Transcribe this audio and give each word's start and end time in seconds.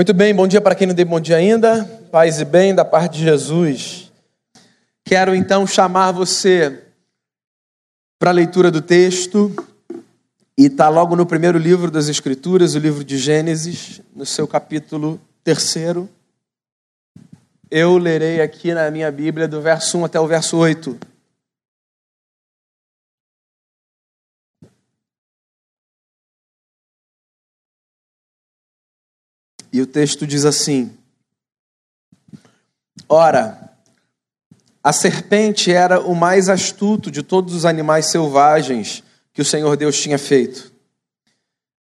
Muito 0.00 0.14
bem, 0.14 0.34
bom 0.34 0.48
dia 0.48 0.62
para 0.62 0.74
quem 0.74 0.86
não 0.86 0.94
deu 0.94 1.04
bom 1.04 1.20
dia 1.20 1.36
ainda. 1.36 1.84
Paz 2.10 2.40
e 2.40 2.44
bem 2.46 2.74
da 2.74 2.86
parte 2.86 3.18
de 3.18 3.24
Jesus. 3.24 4.10
Quero 5.04 5.34
então 5.34 5.66
chamar 5.66 6.10
você 6.10 6.84
para 8.18 8.30
a 8.30 8.32
leitura 8.32 8.70
do 8.70 8.80
texto. 8.80 9.54
E 10.56 10.68
está 10.68 10.88
logo 10.88 11.14
no 11.14 11.26
primeiro 11.26 11.58
livro 11.58 11.90
das 11.90 12.08
Escrituras, 12.08 12.74
o 12.74 12.78
livro 12.78 13.04
de 13.04 13.18
Gênesis, 13.18 14.00
no 14.16 14.24
seu 14.24 14.48
capítulo 14.48 15.20
terceiro. 15.44 16.08
Eu 17.70 17.98
lerei 17.98 18.40
aqui 18.40 18.72
na 18.72 18.90
minha 18.90 19.12
Bíblia 19.12 19.46
do 19.46 19.60
verso 19.60 19.98
1 19.98 20.06
até 20.06 20.18
o 20.18 20.26
verso 20.26 20.56
8. 20.56 20.98
E 29.72 29.80
o 29.80 29.86
texto 29.86 30.26
diz 30.26 30.44
assim: 30.44 30.90
Ora, 33.08 33.70
a 34.82 34.92
serpente 34.92 35.70
era 35.70 36.00
o 36.00 36.14
mais 36.14 36.48
astuto 36.48 37.10
de 37.10 37.22
todos 37.22 37.54
os 37.54 37.64
animais 37.64 38.06
selvagens 38.06 39.02
que 39.32 39.42
o 39.42 39.44
Senhor 39.44 39.76
Deus 39.76 40.00
tinha 40.00 40.18
feito. 40.18 40.72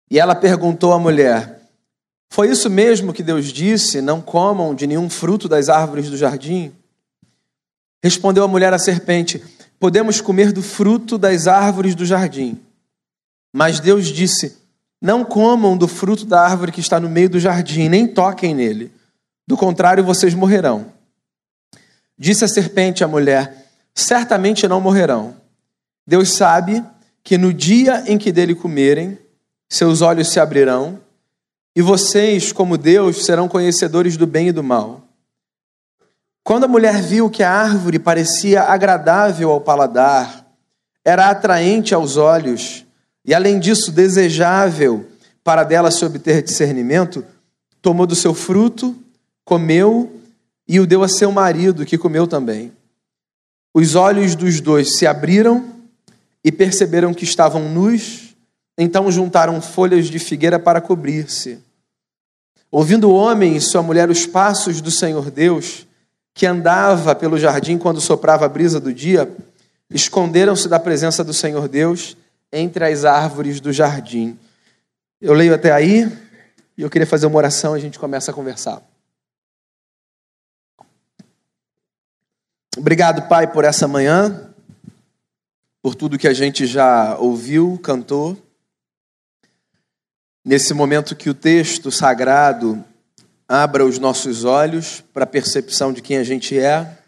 E 0.10 0.20
ela 0.20 0.36
perguntou 0.36 0.94
à 0.94 1.00
mulher: 1.00 1.62
Foi 2.32 2.50
isso 2.50 2.70
mesmo 2.70 3.14
que 3.14 3.24
Deus 3.24 3.48
disse? 3.48 4.02
Não 4.02 4.22
comam 4.22 4.76
de 4.76 4.86
nenhum 4.86 5.10
fruto 5.10 5.48
das 5.48 5.70
árvores 5.70 6.10
do 6.10 6.18
jardim? 6.18 6.74
Respondeu 8.04 8.44
a 8.44 8.48
mulher 8.48 8.74
à 8.74 8.80
serpente: 8.80 9.44
Podemos 9.80 10.22
comer 10.22 10.52
do 10.52 10.62
fruto 10.62 11.18
das 11.18 11.48
árvores 11.48 11.96
do 11.96 12.06
jardim. 12.06 12.60
Mas 13.54 13.80
Deus 13.80 14.08
disse: 14.08 14.63
não 15.04 15.26
comam 15.26 15.76
do 15.76 15.86
fruto 15.86 16.26
da 16.26 16.40
árvore 16.40 16.72
que 16.72 16.80
está 16.80 16.98
no 16.98 17.10
meio 17.10 17.30
do 17.30 17.38
jardim, 17.38 17.90
nem 17.90 18.08
toquem 18.08 18.56
nele. 18.56 18.90
Do 19.46 19.58
contrário, 19.58 20.02
vocês 20.02 20.34
morrerão. 20.34 20.94
Disse 22.18 22.46
a 22.46 22.48
serpente 22.48 23.04
à 23.04 23.08
mulher: 23.08 23.68
Certamente 23.94 24.66
não 24.66 24.80
morrerão. 24.80 25.36
Deus 26.08 26.30
sabe 26.30 26.82
que 27.22 27.38
no 27.38 27.54
dia 27.54 28.06
em 28.08 28.18
que 28.18 28.32
dele 28.32 28.56
comerem, 28.56 29.20
seus 29.70 30.02
olhos 30.02 30.30
se 30.30 30.40
abrirão, 30.40 31.02
e 31.76 31.82
vocês, 31.82 32.54
como 32.54 32.78
Deus, 32.78 33.26
serão 33.26 33.50
conhecedores 33.50 34.16
do 34.16 34.26
bem 34.26 34.48
e 34.48 34.52
do 34.54 34.64
mal. 34.64 35.02
Quando 36.46 36.64
a 36.64 36.68
mulher 36.68 37.02
viu 37.02 37.30
que 37.30 37.44
a 37.44 37.52
árvore 37.52 38.00
parecia 38.00 38.64
agradável 38.64 39.52
ao 39.52 39.60
paladar, 39.60 40.46
era 41.04 41.30
atraente 41.30 41.94
aos 41.94 42.16
olhos, 42.16 42.83
e 43.26 43.34
além 43.34 43.60
disso 43.60 43.92
desejável 43.92 45.08
para 45.44 45.64
dela 45.64 45.92
se 45.92 46.04
obter 46.04 46.42
discernimento, 46.42 47.26
tomou 47.82 48.06
do 48.06 48.16
seu 48.16 48.34
fruto, 48.34 48.96
comeu 49.46 50.20
e 50.68 50.80
o 50.80 50.88
deu 50.88 51.04
a 51.04 51.08
seu 51.08 51.32
marido, 51.32 51.86
que 51.86 51.98
comeu 51.98 52.26
também. 52.28 52.72
Os 53.74 53.96
olhos 53.96 54.36
dos 54.36 54.62
dois 54.62 54.98
se 54.98 55.08
abriram 55.08 55.74
e 56.44 56.52
perceberam 56.52 57.14
que 57.14 57.24
estavam 57.24 57.70
nus, 57.70 58.36
então 58.78 59.12
juntaram 59.12 59.62
folhas 59.62 60.08
de 60.08 60.20
figueira 60.20 60.60
para 60.60 60.82
cobrir-se. 60.82 61.60
Ouvindo 62.72 63.10
o 63.10 63.14
homem 63.14 63.56
e 63.56 63.62
sua 63.62 63.84
mulher 63.84 64.10
os 64.10 64.26
passos 64.26 64.82
do 64.82 64.92
Senhor 64.92 65.30
Deus, 65.30 65.86
que 66.34 66.46
andava 66.46 67.14
pelo 67.14 67.38
jardim 67.38 67.78
quando 67.78 68.02
soprava 68.02 68.46
a 68.46 68.50
brisa 68.50 68.80
do 68.80 68.94
dia, 68.94 69.32
esconderam-se 69.90 70.68
da 70.68 70.80
presença 70.80 71.24
do 71.24 71.34
Senhor 71.34 71.68
Deus 71.68 72.18
entre 72.54 72.86
as 72.86 73.04
árvores 73.04 73.60
do 73.60 73.74
jardim. 73.74 74.40
Eu 75.20 75.34
leio 75.34 75.56
até 75.56 75.72
aí 75.72 76.06
e 76.78 76.84
eu 76.84 76.90
queria 76.90 77.08
fazer 77.08 77.26
uma 77.26 77.38
oração 77.38 77.76
e 77.76 77.80
a 77.80 77.82
gente 77.82 77.98
começa 77.98 78.30
a 78.30 78.34
conversar. 78.34 78.80
Obrigado, 82.78 83.28
Pai, 83.28 83.52
por 83.52 83.66
essa 83.66 83.88
manhã, 83.88 84.54
por 85.82 85.96
tudo 85.96 86.18
que 86.18 86.28
a 86.28 86.34
gente 86.34 86.68
já 86.68 87.18
ouviu, 87.18 87.80
cantou. 87.82 88.38
Nesse 90.46 90.74
momento 90.74 91.16
que 91.16 91.30
o 91.30 91.34
texto 91.34 91.92
sagrado 91.92 92.84
abra 93.48 93.84
os 93.84 93.98
nossos 93.98 94.44
olhos 94.44 95.02
para 95.14 95.24
a 95.24 95.28
percepção 95.28 95.92
de 95.92 96.02
quem 96.02 96.18
a 96.18 96.24
gente 96.24 96.58
é 96.58 97.03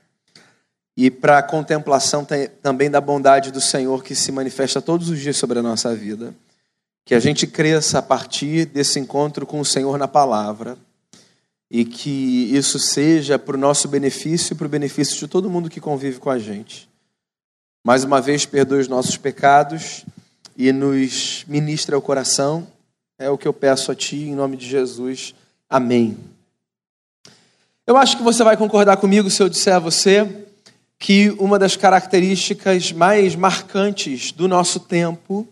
e 0.97 1.11
para 1.11 1.39
a 1.39 1.44
contemplação 1.44 2.25
também 2.61 2.89
da 2.89 3.01
bondade 3.01 3.51
do 3.51 3.59
Senhor 3.59 4.03
que 4.03 4.16
se 4.16 4.31
manifesta 4.31 4.81
todos 4.81 5.09
os 5.09 5.19
dias 5.19 5.35
sobre 5.35 5.59
a 5.59 5.63
nossa 5.63 5.94
vida. 5.94 6.33
Que 7.03 7.13
a 7.13 7.19
gente 7.19 7.45
cresça 7.45 8.00
a 8.00 8.01
partir 8.01 8.66
desse 8.66 9.00
encontro 9.00 9.45
com 9.45 9.59
o 9.59 9.66
Senhor 9.66 9.97
na 9.97 10.07
palavra 10.07 10.78
e 11.69 11.83
que 11.83 12.50
isso 12.56 12.79
seja 12.79 13.38
para 13.38 13.56
o 13.56 13.59
nosso 13.59 13.88
benefício 13.88 14.53
e 14.53 14.56
para 14.56 14.66
o 14.66 14.69
benefício 14.69 15.17
de 15.17 15.28
todo 15.28 15.50
mundo 15.50 15.69
que 15.69 15.81
convive 15.81 16.19
com 16.19 16.29
a 16.29 16.39
gente. 16.39 16.89
Mais 17.83 18.03
uma 18.03 18.22
vez, 18.22 18.45
perdoe 18.45 18.79
os 18.79 18.88
nossos 18.88 19.17
pecados 19.17 20.06
e 20.57 20.72
nos 20.72 21.44
ministre 21.47 21.94
ao 21.94 22.01
coração. 22.01 22.66
É 23.19 23.29
o 23.29 23.38
que 23.38 23.47
eu 23.47 23.53
peço 23.53 23.91
a 23.91 23.95
Ti, 23.95 24.16
em 24.16 24.35
nome 24.35 24.57
de 24.57 24.67
Jesus. 24.67 25.35
Amém. 25.69 26.17
Eu 27.85 27.97
acho 27.97 28.17
que 28.17 28.23
você 28.23 28.44
vai 28.44 28.57
concordar 28.57 28.97
comigo 28.97 29.29
se 29.29 29.44
eu 29.44 29.50
disser 29.50 29.75
a 29.75 29.79
você 29.79 30.45
que 30.97 31.29
uma 31.39 31.59
das 31.59 31.75
características 31.75 32.91
mais 32.91 33.35
marcantes 33.35 34.31
do 34.31 34.47
nosso 34.47 34.79
tempo, 34.79 35.47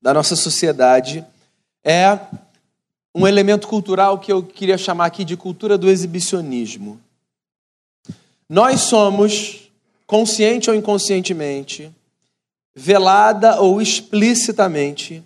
da 0.00 0.12
nossa 0.14 0.36
sociedade, 0.36 1.24
é 1.84 2.18
um 3.14 3.26
elemento 3.26 3.66
cultural 3.66 4.18
que 4.18 4.30
eu 4.30 4.42
queria 4.42 4.78
chamar 4.78 5.06
aqui 5.06 5.24
de 5.24 5.36
cultura 5.36 5.76
do 5.76 5.88
exibicionismo. 5.88 7.00
Nós 8.48 8.80
somos, 8.82 9.70
consciente 10.06 10.70
ou 10.70 10.76
inconscientemente, 10.76 11.90
velada 12.74 13.60
ou 13.60 13.82
explicitamente, 13.82 15.22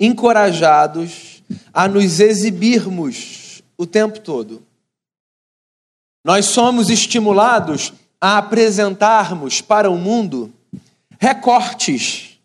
encorajados 0.00 1.42
a 1.72 1.86
nos 1.88 2.20
exibirmos 2.20 3.62
o 3.76 3.86
tempo 3.86 4.20
todo. 4.20 4.62
Nós 6.24 6.46
somos 6.46 6.90
estimulados 6.90 7.92
a 8.20 8.38
apresentarmos 8.38 9.60
para 9.60 9.90
o 9.90 9.96
mundo 9.96 10.52
recortes 11.18 12.38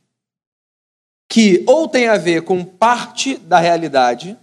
que 1.30 1.64
ou 1.66 1.88
tem 1.88 2.08
a 2.08 2.18
ver 2.18 2.44
com 2.44 2.64
parte 2.64 3.38
da 3.38 3.60
realidade, 3.60 4.38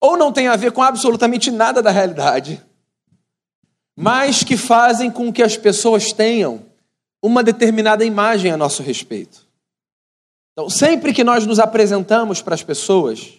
ou 0.00 0.16
não 0.16 0.32
tem 0.32 0.46
a 0.46 0.54
ver 0.54 0.70
com 0.70 0.82
absolutamente 0.82 1.50
nada 1.50 1.82
da 1.82 1.90
realidade, 1.90 2.62
mas 3.96 4.44
que 4.44 4.56
fazem 4.56 5.10
com 5.10 5.32
que 5.32 5.42
as 5.42 5.56
pessoas 5.56 6.12
tenham 6.12 6.64
uma 7.20 7.42
determinada 7.42 8.04
imagem 8.04 8.52
a 8.52 8.56
nosso 8.56 8.82
respeito. 8.84 9.44
Então, 10.52 10.70
sempre 10.70 11.12
que 11.12 11.24
nós 11.24 11.44
nos 11.44 11.58
apresentamos 11.58 12.40
para 12.40 12.54
as 12.54 12.62
pessoas, 12.62 13.34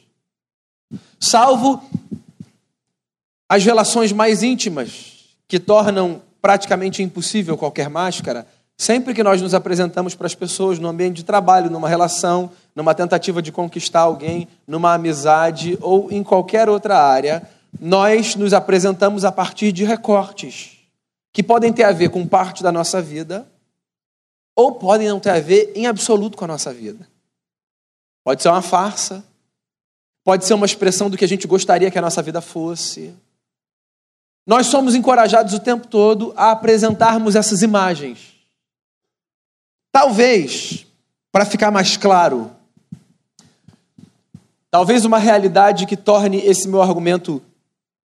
salvo 1.19 1.81
as 3.49 3.63
relações 3.63 4.11
mais 4.11 4.43
íntimas, 4.43 5.16
que 5.47 5.59
tornam 5.59 6.21
praticamente 6.41 7.01
impossível 7.01 7.57
qualquer 7.57 7.89
máscara, 7.89 8.47
sempre 8.77 9.13
que 9.13 9.23
nós 9.23 9.41
nos 9.41 9.53
apresentamos 9.53 10.13
para 10.13 10.27
as 10.27 10.35
pessoas 10.35 10.77
no 10.77 10.87
ambiente 10.87 11.17
de 11.17 11.23
trabalho, 11.23 11.69
numa 11.69 11.89
relação, 11.89 12.51
numa 12.75 12.93
tentativa 12.93 13.41
de 13.41 13.51
conquistar 13.51 14.01
alguém, 14.01 14.47
numa 14.67 14.93
amizade 14.93 15.77
ou 15.81 16.11
em 16.11 16.23
qualquer 16.23 16.69
outra 16.69 16.97
área, 16.97 17.49
nós 17.79 18.35
nos 18.35 18.53
apresentamos 18.53 19.25
a 19.25 19.31
partir 19.31 19.71
de 19.71 19.83
recortes 19.83 20.77
que 21.33 21.43
podem 21.43 21.71
ter 21.71 21.83
a 21.83 21.91
ver 21.91 22.09
com 22.09 22.25
parte 22.25 22.63
da 22.63 22.71
nossa 22.71 23.01
vida 23.01 23.47
ou 24.55 24.73
podem 24.73 25.07
não 25.07 25.19
ter 25.19 25.29
a 25.29 25.39
ver 25.39 25.71
em 25.75 25.85
absoluto 25.85 26.37
com 26.37 26.45
a 26.45 26.47
nossa 26.47 26.73
vida. 26.73 27.07
Pode 28.23 28.41
ser 28.41 28.49
uma 28.49 28.61
farsa, 28.61 29.23
pode 30.23 30.45
ser 30.45 30.53
uma 30.53 30.65
expressão 30.65 31.09
do 31.09 31.17
que 31.17 31.23
a 31.23 31.27
gente 31.27 31.47
gostaria 31.47 31.91
que 31.91 31.97
a 31.97 32.01
nossa 32.01 32.21
vida 32.21 32.41
fosse, 32.41 33.13
nós 34.47 34.67
somos 34.67 34.95
encorajados 34.95 35.53
o 35.53 35.59
tempo 35.59 35.85
todo 35.87 36.33
a 36.37 36.51
apresentarmos 36.51 37.35
essas 37.35 37.61
imagens. 37.61 38.33
Talvez, 39.91 40.87
para 41.33 41.43
ficar 41.43 41.69
mais 41.69 41.97
claro, 41.97 42.49
talvez 44.71 45.03
uma 45.03 45.19
realidade 45.19 45.85
que 45.85 45.97
torne 45.97 46.37
esse 46.37 46.65
meu 46.69 46.81
argumento 46.81 47.43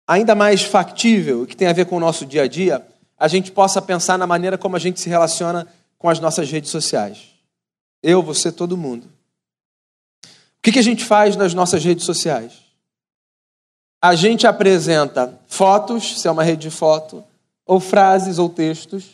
ainda 0.06 0.36
mais 0.36 0.62
factível, 0.62 1.44
que 1.44 1.56
tem 1.56 1.66
a 1.66 1.72
ver 1.72 1.86
com 1.86 1.96
o 1.96 2.00
nosso 2.00 2.24
dia 2.24 2.44
a 2.44 2.46
dia, 2.46 2.86
a 3.18 3.26
gente 3.26 3.50
possa 3.50 3.82
pensar 3.82 4.16
na 4.16 4.26
maneira 4.26 4.56
como 4.56 4.76
a 4.76 4.78
gente 4.78 5.00
se 5.00 5.08
relaciona 5.08 5.66
com 5.98 6.08
as 6.08 6.20
nossas 6.20 6.48
redes 6.48 6.70
sociais. 6.70 7.30
Eu, 8.00 8.22
você, 8.22 8.52
todo 8.52 8.76
mundo. 8.76 9.08
O 10.24 10.62
que 10.62 10.78
a 10.78 10.82
gente 10.82 11.04
faz 11.04 11.34
nas 11.34 11.54
nossas 11.54 11.84
redes 11.84 12.04
sociais? 12.04 12.69
A 14.02 14.14
gente 14.14 14.46
apresenta 14.46 15.38
fotos, 15.46 16.20
se 16.20 16.26
é 16.26 16.30
uma 16.30 16.42
rede 16.42 16.62
de 16.62 16.70
foto, 16.70 17.22
ou 17.66 17.78
frases 17.78 18.38
ou 18.38 18.48
textos, 18.48 19.04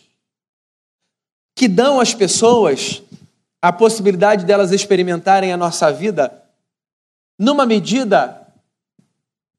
que 1.55 1.67
dão 1.67 2.01
às 2.01 2.15
pessoas 2.15 3.03
a 3.61 3.73
possibilidade 3.73 4.45
delas 4.45 4.71
experimentarem 4.71 5.53
a 5.53 5.57
nossa 5.57 5.91
vida 5.91 6.43
numa 7.39 7.67
medida 7.67 8.47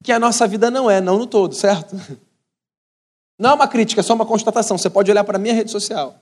que 0.03 0.11
a 0.11 0.19
nossa 0.19 0.47
vida 0.47 0.71
não 0.71 0.89
é, 0.89 1.01
não 1.01 1.17
no 1.17 1.27
todo, 1.27 1.53
certo? 1.53 1.95
Não 3.39 3.51
é 3.51 3.53
uma 3.53 3.67
crítica, 3.67 4.01
é 4.01 4.03
só 4.03 4.15
uma 4.15 4.25
constatação. 4.25 4.77
Você 4.79 4.89
pode 4.89 5.11
olhar 5.11 5.23
para 5.23 5.37
a 5.37 5.39
minha 5.39 5.53
rede 5.53 5.69
social. 5.69 6.15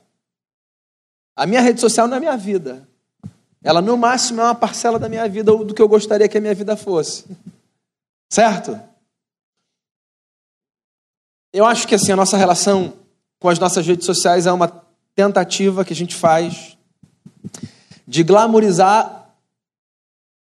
A 1.33 1.45
minha 1.45 1.61
rede 1.61 1.79
social 1.79 2.09
não 2.09 2.17
é 2.17 2.19
minha 2.19 2.35
vida. 2.35 2.85
Ela, 3.63 3.81
no 3.81 3.95
máximo, 3.95 4.41
é 4.41 4.43
uma 4.43 4.55
parcela 4.55 4.99
da 4.99 5.07
minha 5.07 5.27
vida 5.29 5.53
ou 5.53 5.63
do 5.63 5.73
que 5.73 5.81
eu 5.81 5.87
gostaria 5.87 6.27
que 6.27 6.37
a 6.37 6.41
minha 6.41 6.53
vida 6.53 6.75
fosse. 6.75 7.25
Certo? 8.29 8.77
Eu 11.55 11.65
acho 11.65 11.87
que 11.87 11.95
assim, 11.95 12.11
a 12.11 12.17
nossa 12.17 12.35
relação 12.35 12.95
com 13.39 13.47
as 13.47 13.57
nossas 13.57 13.87
redes 13.87 14.05
sociais 14.05 14.45
é 14.45 14.51
uma 14.51 14.67
tentativa 15.15 15.85
que 15.85 15.93
a 15.93 15.95
gente 15.95 16.13
faz 16.13 16.77
de 18.05 18.23
glamorizar 18.23 19.29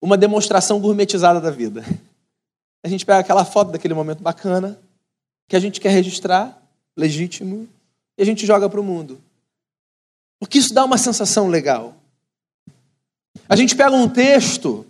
uma 0.01 0.17
demonstração 0.17 0.79
gourmetizada 0.79 1.41
da 1.41 1.51
vida. 1.51 1.83
A 2.81 2.87
gente 2.87 3.05
pega 3.05 3.19
aquela 3.19 3.43
foto 3.43 3.73
daquele 3.73 3.93
momento 3.93 4.23
bacana, 4.23 4.79
que 5.49 5.57
a 5.57 5.59
gente 5.59 5.81
quer 5.81 5.89
registrar, 5.89 6.57
legítimo, 6.95 7.67
e 8.17 8.21
a 8.21 8.25
gente 8.25 8.45
joga 8.45 8.69
para 8.69 8.79
o 8.79 8.83
mundo. 8.83 9.19
Porque 10.39 10.57
isso 10.57 10.73
dá 10.73 10.85
uma 10.85 10.97
sensação 10.97 11.49
legal. 11.49 11.97
A 13.49 13.57
gente 13.57 13.75
pega 13.75 13.91
um 13.93 14.07
texto 14.07 14.85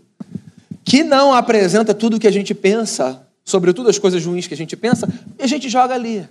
que 0.86 1.04
não 1.04 1.33
apresenta 1.33 1.92
tudo 1.92 2.18
o 2.18 2.19
que 2.19 2.27
a 2.27 2.31
gente 2.31 2.54
pensa, 2.54 3.23
sobretudo 3.44 3.90
as 3.90 4.00
coisas 4.00 4.25
ruins 4.25 4.48
que 4.48 4.54
a 4.54 4.57
gente 4.57 4.75
pensa, 4.75 5.07
e 5.38 5.44
a 5.44 5.48
gente 5.48 5.69
joga 5.69 5.94
ali. 5.94 6.28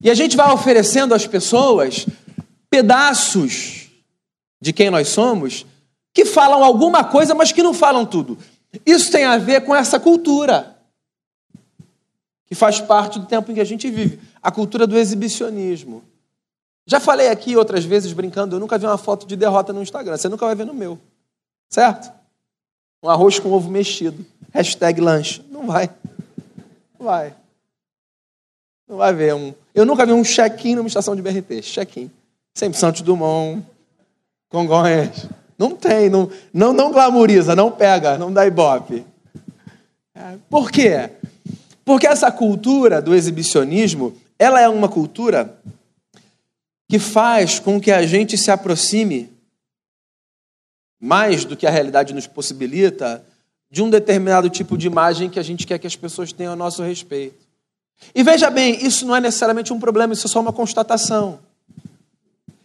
E 0.00 0.10
a 0.10 0.14
gente 0.14 0.36
vai 0.36 0.52
oferecendo 0.52 1.14
às 1.14 1.26
pessoas 1.26 2.06
pedaços 2.70 3.88
de 4.60 4.72
quem 4.72 4.90
nós 4.90 5.08
somos 5.08 5.66
que 6.12 6.24
falam 6.24 6.64
alguma 6.64 7.04
coisa, 7.04 7.34
mas 7.34 7.52
que 7.52 7.62
não 7.62 7.72
falam 7.72 8.04
tudo. 8.04 8.38
Isso 8.84 9.10
tem 9.10 9.24
a 9.24 9.38
ver 9.38 9.64
com 9.64 9.74
essa 9.74 9.98
cultura 9.98 10.76
que 12.46 12.54
faz 12.54 12.80
parte 12.80 13.18
do 13.18 13.26
tempo 13.26 13.50
em 13.50 13.54
que 13.54 13.60
a 13.60 13.64
gente 13.64 13.90
vive 13.90 14.20
a 14.42 14.50
cultura 14.50 14.86
do 14.86 14.96
exibicionismo. 14.96 16.02
Já 16.86 16.98
falei 16.98 17.28
aqui 17.28 17.56
outras 17.56 17.84
vezes 17.84 18.12
brincando, 18.12 18.56
eu 18.56 18.60
nunca 18.60 18.78
vi 18.78 18.86
uma 18.86 18.96
foto 18.96 19.26
de 19.26 19.36
derrota 19.36 19.72
no 19.72 19.82
Instagram, 19.82 20.16
você 20.16 20.28
nunca 20.28 20.46
vai 20.46 20.54
ver 20.54 20.64
no 20.64 20.72
meu. 20.72 20.98
Certo? 21.68 22.10
Um 23.02 23.10
arroz 23.10 23.38
com 23.38 23.52
ovo 23.52 23.70
mexido. 23.70 24.24
Hashtag 24.52 25.00
lanche. 25.00 25.42
Não 25.50 25.66
vai. 25.66 25.90
Não 26.98 27.06
vai. 27.06 27.34
Não 28.88 28.96
vai 28.96 29.12
ver 29.12 29.34
um. 29.34 29.54
Eu 29.74 29.84
nunca 29.84 30.06
vi 30.06 30.12
um 30.12 30.22
check-in 30.22 30.74
numa 30.74 30.88
estação 30.88 31.14
de 31.14 31.22
BRT. 31.22 31.62
Check-in. 31.62 32.10
Sempre 32.54 32.78
Santos 32.78 33.02
Dumont, 33.02 33.64
Congonhas. 34.48 35.28
Não 35.58 35.74
tem, 35.74 36.08
não, 36.08 36.30
não, 36.52 36.72
não 36.72 36.92
glamoriza, 36.92 37.54
não 37.54 37.70
pega, 37.70 38.16
não 38.16 38.32
dá 38.32 38.46
ibope. 38.46 39.04
É, 40.14 40.36
por 40.48 40.70
quê? 40.70 41.10
Porque 41.84 42.06
essa 42.06 42.30
cultura 42.30 43.02
do 43.02 43.14
exibicionismo, 43.14 44.16
ela 44.38 44.60
é 44.60 44.68
uma 44.68 44.88
cultura 44.88 45.58
que 46.88 46.98
faz 46.98 47.58
com 47.58 47.80
que 47.80 47.90
a 47.90 48.06
gente 48.06 48.38
se 48.38 48.50
aproxime 48.50 49.30
mais 51.00 51.44
do 51.44 51.56
que 51.56 51.66
a 51.66 51.70
realidade 51.70 52.14
nos 52.14 52.26
possibilita 52.26 53.24
de 53.70 53.82
um 53.82 53.90
determinado 53.90 54.48
tipo 54.48 54.76
de 54.78 54.86
imagem 54.86 55.28
que 55.28 55.38
a 55.38 55.42
gente 55.42 55.66
quer 55.66 55.78
que 55.78 55.86
as 55.86 55.96
pessoas 55.96 56.32
tenham 56.32 56.52
a 56.52 56.56
nosso 56.56 56.82
respeito. 56.82 57.46
E 58.14 58.22
veja 58.22 58.48
bem, 58.50 58.84
isso 58.84 59.06
não 59.06 59.14
é 59.14 59.20
necessariamente 59.20 59.72
um 59.72 59.80
problema, 59.80 60.12
isso 60.12 60.26
é 60.26 60.30
só 60.30 60.40
uma 60.40 60.52
constatação. 60.52 61.40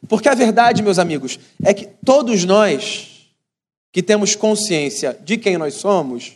Porque 0.07 0.29
a 0.29 0.35
verdade, 0.35 0.83
meus 0.83 0.99
amigos, 0.99 1.39
é 1.63 1.73
que 1.73 1.87
todos 2.05 2.45
nós 2.45 3.29
que 3.91 4.01
temos 4.01 4.35
consciência 4.35 5.17
de 5.23 5.37
quem 5.37 5.57
nós 5.57 5.75
somos, 5.75 6.33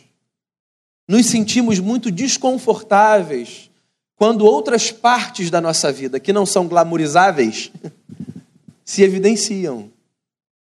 nos 1.08 1.26
sentimos 1.26 1.80
muito 1.80 2.10
desconfortáveis 2.10 3.68
quando 4.14 4.44
outras 4.44 4.90
partes 4.90 5.50
da 5.50 5.60
nossa 5.60 5.92
vida, 5.92 6.20
que 6.20 6.32
não 6.32 6.44
são 6.44 6.66
glamorizáveis, 6.66 7.70
se 8.84 9.02
evidenciam. 9.02 9.90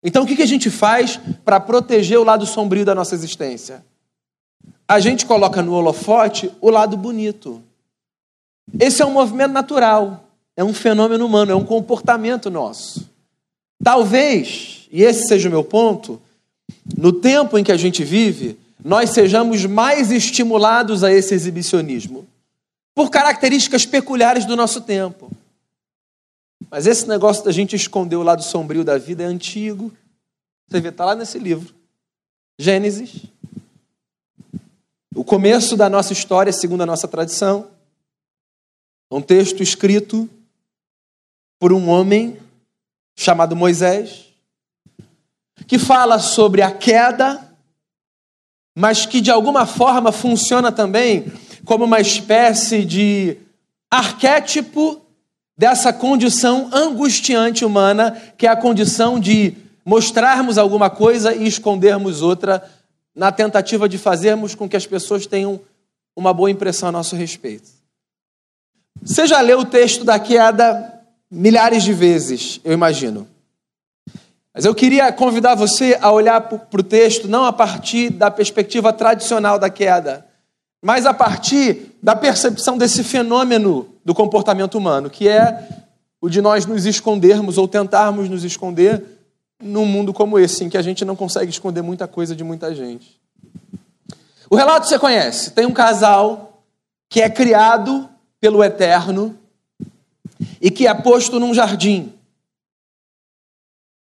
Então, 0.03 0.25
o 0.25 0.27
que 0.27 0.43
a 0.43 0.47
gente 0.47 0.69
faz 0.69 1.19
para 1.45 1.61
proteger 1.61 2.19
o 2.19 2.25
lado 2.25 2.45
sombrio 2.45 2.85
da 2.85 2.95
nossa 2.95 3.15
existência? 3.15 3.85
A 4.89 4.99
gente 4.99 5.25
coloca 5.25 5.63
no 5.63 5.73
holofote 5.73 6.51
o 6.61 6.71
lado 6.71 6.97
bonito. 6.97 7.63
Esse 8.79 9.03
é 9.03 9.07
um 9.07 9.13
movimento 9.13 9.53
natural, 9.53 10.25
é 10.57 10.65
um 10.65 10.75
fenômeno 10.75 11.25
humano, 11.25 11.53
é 11.53 11.55
um 11.55 11.65
comportamento 11.65 12.51
nosso. 12.51 13.09
Talvez, 13.83 14.89
e 14.91 15.03
esse 15.03 15.27
seja 15.27 15.49
o 15.49 15.53
meu 15.53 15.65
ponto, 15.65 16.21
no 16.97 17.13
tempo 17.13 17.57
em 17.57 17.65
que 17.65 17.73
a 17.73 17.77
gente 17.77 18.05
vive, 18.05 18.59
nós 18.85 19.11
sejamos 19.11 19.65
mais 19.65 20.11
estimulados 20.11 21.05
a 21.05 21.13
esse 21.13 21.35
exibicionismo, 21.35 22.27
por 22.95 23.11
características 23.11 23.87
peculiares 23.87 24.45
do 24.45 24.57
nosso 24.57 24.81
tempo. 24.81 25.31
Mas 26.73 26.87
esse 26.87 27.07
negócio 27.07 27.45
da 27.45 27.53
gente 27.53 27.77
esconder 27.77 28.17
o 28.17 28.23
lado 28.23 28.43
sombrio 28.43 28.83
da 28.83 28.97
vida 28.97 29.23
é 29.23 29.27
antigo. 29.27 29.93
Você 30.67 30.81
vê, 30.81 30.89
está 30.89 31.05
lá 31.05 31.15
nesse 31.15 31.39
livro. 31.39 31.75
Gênesis. 32.59 33.27
O 35.15 35.23
começo 35.23 35.77
da 35.77 35.91
nossa 35.91 36.15
história, 36.15 36.53
segundo 36.53 36.81
a 36.81 36.87
nossa 36.87 37.07
tradição. 37.07 37.71
Um 39.11 39.21
texto 39.21 39.63
escrito 39.63 40.29
por 41.61 41.73
um 41.75 41.91
homem 41.91 42.41
chamado 43.15 43.55
Moisés, 43.55 44.33
que 45.69 45.79
fala 45.79 46.19
sobre 46.19 46.63
a 46.63 46.73
queda 46.73 47.53
mas 48.75 49.05
que 49.05 49.21
de 49.21 49.31
alguma 49.31 49.67
forma 49.67 50.11
funciona 50.11 50.73
também 50.73 51.31
como 51.65 51.85
uma 51.85 52.01
espécie 52.01 52.85
de 52.85 53.37
arquétipo 53.91 55.02
dessa 55.57 55.93
condição 55.93 56.71
angustiante 56.73 57.65
humana, 57.65 58.21
que 58.37 58.47
é 58.47 58.51
a 58.51 58.57
condição 58.57 59.21
de 59.21 59.55
mostrarmos 59.85 60.59
alguma 60.59 60.89
coisa 60.89 61.35
e 61.35 61.47
escondermos 61.47 62.23
outra, 62.23 62.63
na 63.15 63.31
tentativa 63.31 63.89
de 63.89 63.99
fazermos 63.99 64.55
com 64.55 64.69
que 64.69 64.77
as 64.77 64.87
pessoas 64.87 65.27
tenham 65.27 65.61
uma 66.17 66.33
boa 66.33 66.51
impressão 66.51 66.89
a 66.89 66.93
nosso 66.93 67.15
respeito. 67.17 67.69
Você 69.03 69.27
já 69.27 69.41
leu 69.41 69.61
o 69.61 69.65
texto 69.65 70.05
da 70.05 70.19
queda 70.19 71.01
milhares 71.31 71.83
de 71.83 71.93
vezes, 71.93 72.61
eu 72.65 72.73
imagino. 72.73 73.29
Mas 74.55 74.65
eu 74.65 74.75
queria 74.75 75.11
convidar 75.13 75.55
você 75.55 75.99
a 76.01 76.11
olhar 76.13 76.41
para 76.43 76.81
o 76.81 76.85
texto 76.85 77.27
não 77.27 77.45
a 77.45 77.53
partir 77.53 78.11
da 78.11 78.31
perspectiva 78.31 78.93
tradicional 78.93 79.59
da 79.59 79.71
queda, 79.71 80.27
mas 80.83 81.07
a 81.07 81.15
partir 81.15 81.97
da 82.03 82.15
percepção 82.15 82.77
desse 82.77 83.03
fenômeno 83.03 83.92
do 84.05 84.15
comportamento 84.15 84.77
humano, 84.77 85.09
que 85.09 85.29
é 85.29 85.69
o 86.21 86.29
de 86.29 86.41
nós 86.41 86.67
nos 86.67 86.87
escondermos 86.87 87.59
ou 87.59 87.67
tentarmos 87.67 88.29
nos 88.29 88.45
esconder 88.45 89.05
num 89.61 89.87
mundo 89.87 90.13
como 90.13 90.39
esse, 90.39 90.65
em 90.65 90.69
que 90.69 90.77
a 90.77 90.83
gente 90.83 91.05
não 91.05 91.15
consegue 91.15 91.51
esconder 91.51 91.83
muita 91.83 92.09
coisa 92.09 92.35
de 92.35 92.43
muita 92.43 92.75
gente. 92.75 93.21
O 94.51 94.57
relato 94.57 94.87
você 94.87 94.99
conhece: 94.99 95.53
tem 95.53 95.67
um 95.67 95.73
casal 95.73 96.65
que 97.09 97.21
é 97.21 97.31
criado 97.31 98.09
pelo 98.41 98.63
Eterno 98.63 99.39
e 100.61 100.71
que 100.71 100.87
é 100.87 100.95
posto 100.95 101.39
num 101.39 101.55
jardim. 101.55 102.13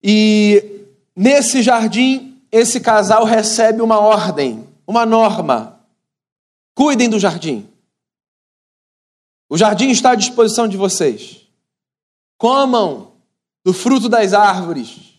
E 0.02 0.85
nesse 1.14 1.62
jardim, 1.62 2.40
esse 2.50 2.80
casal 2.80 3.25
recebe 3.25 3.80
uma 3.80 3.99
ordem, 3.99 4.66
uma 4.87 5.06
norma. 5.06 5.80
Cuidem 6.75 7.09
do 7.09 7.18
jardim. 7.18 7.68
O 9.52 9.59
jardim 9.59 9.90
está 9.90 10.12
à 10.12 10.14
disposição 10.14 10.66
de 10.66 10.78
vocês. 10.78 11.47
Comam 12.38 13.12
do 13.62 13.75
fruto 13.75 14.09
das 14.09 14.32
árvores. 14.32 15.18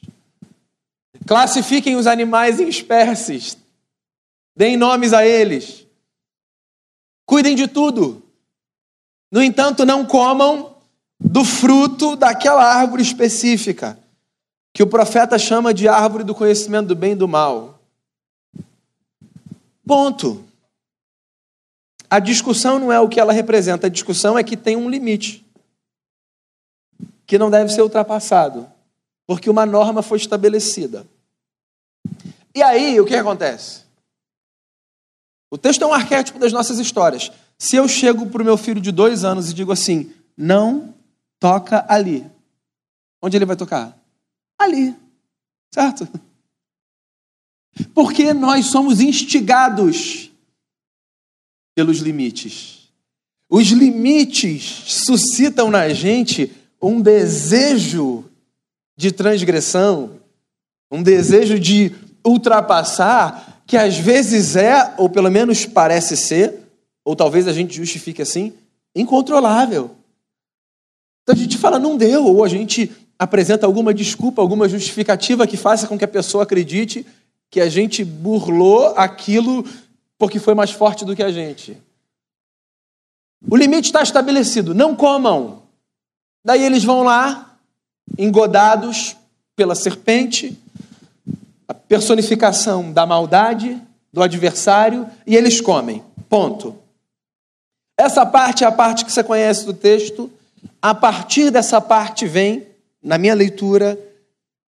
Classifiquem 1.28 1.96
os 1.96 2.08
animais 2.08 2.60
em 2.60 2.68
espécies. 2.68 3.56
Deem 4.56 4.76
nomes 4.76 5.14
a 5.14 5.24
eles. 5.24 5.86
Cuidem 7.28 7.56
de 7.56 7.68
tudo. 7.68 8.24
No 9.32 9.40
entanto, 9.40 9.86
não 9.86 10.04
comam 10.04 10.78
do 11.20 11.46
fruto 11.46 12.16
daquela 12.16 12.64
árvore 12.64 13.04
específica 13.04 14.00
que 14.74 14.82
o 14.82 14.88
profeta 14.88 15.38
chama 15.38 15.76
de 15.76 15.88
árvore 15.88 16.24
do 16.24 16.34
conhecimento 16.34 16.88
do 16.88 16.96
bem 16.96 17.12
e 17.12 17.16
do 17.16 17.28
mal. 17.28 17.80
Ponto. 19.86 20.44
A 22.14 22.20
discussão 22.20 22.78
não 22.78 22.92
é 22.92 23.00
o 23.00 23.10
que 23.10 23.20
ela 23.20 23.34
representa, 23.34 23.88
a 23.88 23.90
discussão 23.90 24.38
é 24.38 24.44
que 24.44 24.56
tem 24.56 24.76
um 24.76 24.88
limite 24.88 25.44
que 27.26 27.40
não 27.40 27.50
deve 27.50 27.72
ser 27.72 27.82
ultrapassado, 27.82 28.70
porque 29.26 29.50
uma 29.50 29.66
norma 29.66 30.04
foi 30.04 30.20
estabelecida. 30.20 31.08
E 32.54 32.62
aí, 32.62 33.00
o 33.00 33.06
que 33.06 33.16
acontece? 33.16 33.82
O 35.50 35.58
texto 35.58 35.82
é 35.82 35.88
um 35.88 35.94
arquétipo 35.94 36.38
das 36.38 36.54
nossas 36.54 36.78
histórias. 36.78 37.32
Se 37.58 37.78
eu 37.78 37.88
chego 37.88 38.28
para 38.28 38.44
o 38.44 38.46
meu 38.46 38.58
filho 38.58 38.80
de 38.80 38.92
dois 38.92 39.24
anos 39.24 39.50
e 39.50 39.54
digo 39.56 39.72
assim, 39.72 40.14
não 40.38 40.94
toca 41.40 41.84
ali, 41.90 42.30
onde 43.24 43.36
ele 43.36 43.46
vai 43.46 43.56
tocar? 43.56 43.98
ali, 44.60 44.96
certo? 45.74 46.08
Porque 47.92 48.34
nós 48.34 48.68
somos 48.68 49.02
instigados 49.02 50.30
pelos 51.76 52.00
limites. 52.00 52.90
Os 53.50 53.68
limites 53.68 54.64
suscitam 54.88 55.70
na 55.70 55.90
gente 55.90 56.52
um 56.82 57.02
desejo 57.02 58.26
de 58.96 59.12
transgressão, 59.12 60.20
um 60.92 61.02
desejo 61.02 61.60
de 61.60 61.92
ultrapassar, 62.26 63.64
que 63.66 63.78
às 63.78 63.98
vezes 63.98 64.56
é, 64.56 64.94
ou 64.98 65.10
pelo 65.10 65.32
menos 65.32 65.66
parece 65.66 66.16
ser, 66.16 66.60
ou 67.04 67.16
talvez 67.16 67.48
a 67.48 67.54
gente 67.54 67.76
justifique 67.76 68.22
assim, 68.22 68.54
incontrolável. 68.96 69.92
Então 71.24 71.36
a 71.36 71.38
gente 71.38 71.58
fala, 71.58 71.80
não 71.80 71.98
deu, 71.98 72.26
ou 72.26 72.44
a 72.44 72.48
gente 72.48 72.92
apresenta 73.18 73.66
alguma 73.66 73.94
desculpa, 73.94 74.42
alguma 74.42 74.68
justificativa 74.68 75.48
que 75.48 75.58
faça 75.58 75.88
com 75.88 75.98
que 75.98 76.06
a 76.06 76.08
pessoa 76.08 76.44
acredite 76.44 77.06
que 77.50 77.62
a 77.62 77.70
gente 77.70 78.04
burlou 78.04 78.94
aquilo 78.98 79.64
porque 80.24 80.40
foi 80.40 80.56
mais 80.56 80.72
forte 80.72 81.04
do 81.04 81.14
que 81.18 81.22
a 81.22 81.34
gente. 81.34 81.78
O 83.46 83.58
limite 83.58 83.88
está 83.88 84.02
estabelecido, 84.02 84.74
não 84.74 84.96
comam. 84.96 85.64
Daí 86.46 86.64
eles 86.64 86.86
vão 86.86 87.04
lá, 87.04 87.58
engodados 88.18 89.18
pela 89.54 89.76
serpente, 89.76 90.58
a 91.68 91.74
personificação 91.74 92.90
da 92.90 93.06
maldade, 93.06 93.82
do 94.14 94.24
adversário, 94.24 95.06
e 95.28 95.36
eles 95.36 95.60
comem. 95.60 96.02
Ponto. 96.30 96.80
Essa 97.98 98.26
parte 98.26 98.64
é 98.64 98.68
a 98.68 98.72
parte 98.72 99.04
que 99.04 99.12
você 99.12 99.26
conhece 99.26 99.66
do 99.66 99.74
texto. 99.74 100.32
A 100.82 100.96
partir 100.96 101.52
dessa 101.52 101.82
parte 101.82 102.26
vem, 102.26 102.66
na 103.04 103.18
minha 103.18 103.36
leitura, 103.36 104.00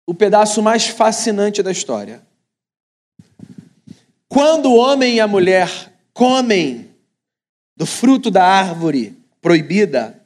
o 0.05 0.13
pedaço 0.13 0.61
mais 0.61 0.85
fascinante 0.85 1.63
da 1.63 1.71
história. 1.71 2.24
Quando 4.35 4.65
o 4.65 4.75
homem 4.75 5.15
e 5.15 5.19
a 5.21 5.29
mulher 5.29 5.93
comem 6.13 6.93
do 7.73 7.85
fruto 7.85 8.29
da 8.29 8.43
árvore 8.43 9.17
proibida, 9.41 10.21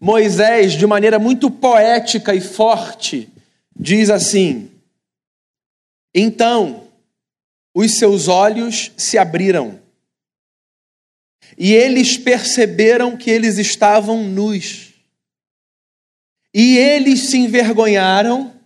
Moisés, 0.00 0.72
de 0.72 0.86
maneira 0.86 1.18
muito 1.18 1.50
poética 1.50 2.34
e 2.34 2.40
forte, 2.40 3.28
diz 3.78 4.08
assim: 4.08 4.70
Então 6.14 6.88
os 7.74 7.98
seus 7.98 8.26
olhos 8.26 8.90
se 8.96 9.18
abriram 9.18 9.78
e 11.58 11.74
eles 11.74 12.16
perceberam 12.16 13.18
que 13.18 13.30
eles 13.30 13.58
estavam 13.58 14.24
nus. 14.24 14.94
E 16.54 16.78
eles 16.78 17.28
se 17.28 17.36
envergonharam 17.36 18.58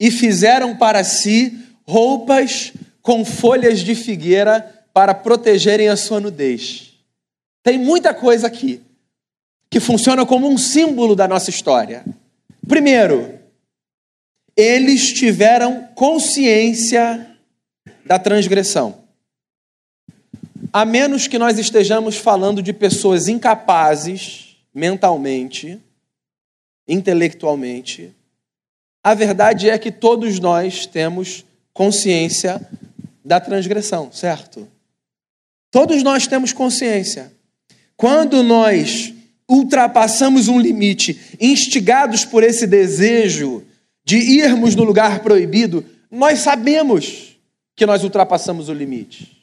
e 0.00 0.10
fizeram 0.10 0.76
para 0.76 1.04
si 1.04 1.56
roupas 1.86 2.72
com 3.02 3.24
folhas 3.24 3.80
de 3.80 3.94
figueira 3.94 4.86
para 4.94 5.14
protegerem 5.14 5.88
a 5.88 5.96
sua 5.96 6.20
nudez. 6.20 6.92
Tem 7.62 7.78
muita 7.78 8.14
coisa 8.14 8.46
aqui 8.46 8.80
que 9.68 9.80
funciona 9.80 10.24
como 10.24 10.48
um 10.48 10.58
símbolo 10.58 11.16
da 11.16 11.26
nossa 11.26 11.50
história. 11.50 12.04
Primeiro, 12.68 13.38
eles 14.56 15.12
tiveram 15.12 15.88
consciência 15.94 17.36
da 18.04 18.18
transgressão 18.18 19.02
a 20.72 20.86
menos 20.86 21.26
que 21.26 21.38
nós 21.38 21.58
estejamos 21.58 22.16
falando 22.16 22.62
de 22.62 22.72
pessoas 22.72 23.28
incapazes 23.28 24.56
mentalmente, 24.74 25.78
intelectualmente, 26.88 28.10
a 29.04 29.12
verdade 29.12 29.68
é 29.68 29.76
que 29.76 29.92
todos 29.92 30.38
nós 30.38 30.86
temos 30.86 31.44
consciência 31.74 32.66
da 33.24 33.40
transgressão, 33.40 34.10
certo? 34.12 34.68
Todos 35.70 36.02
nós 36.02 36.26
temos 36.26 36.52
consciência. 36.52 37.32
Quando 37.96 38.42
nós 38.42 39.12
ultrapassamos 39.48 40.48
um 40.48 40.58
limite, 40.60 41.36
instigados 41.40 42.24
por 42.24 42.42
esse 42.42 42.66
desejo 42.66 43.64
de 44.04 44.16
irmos 44.16 44.74
no 44.74 44.84
lugar 44.84 45.20
proibido, 45.20 45.84
nós 46.10 46.40
sabemos 46.40 47.36
que 47.74 47.86
nós 47.86 48.04
ultrapassamos 48.04 48.68
o 48.68 48.74
limite. 48.74 49.42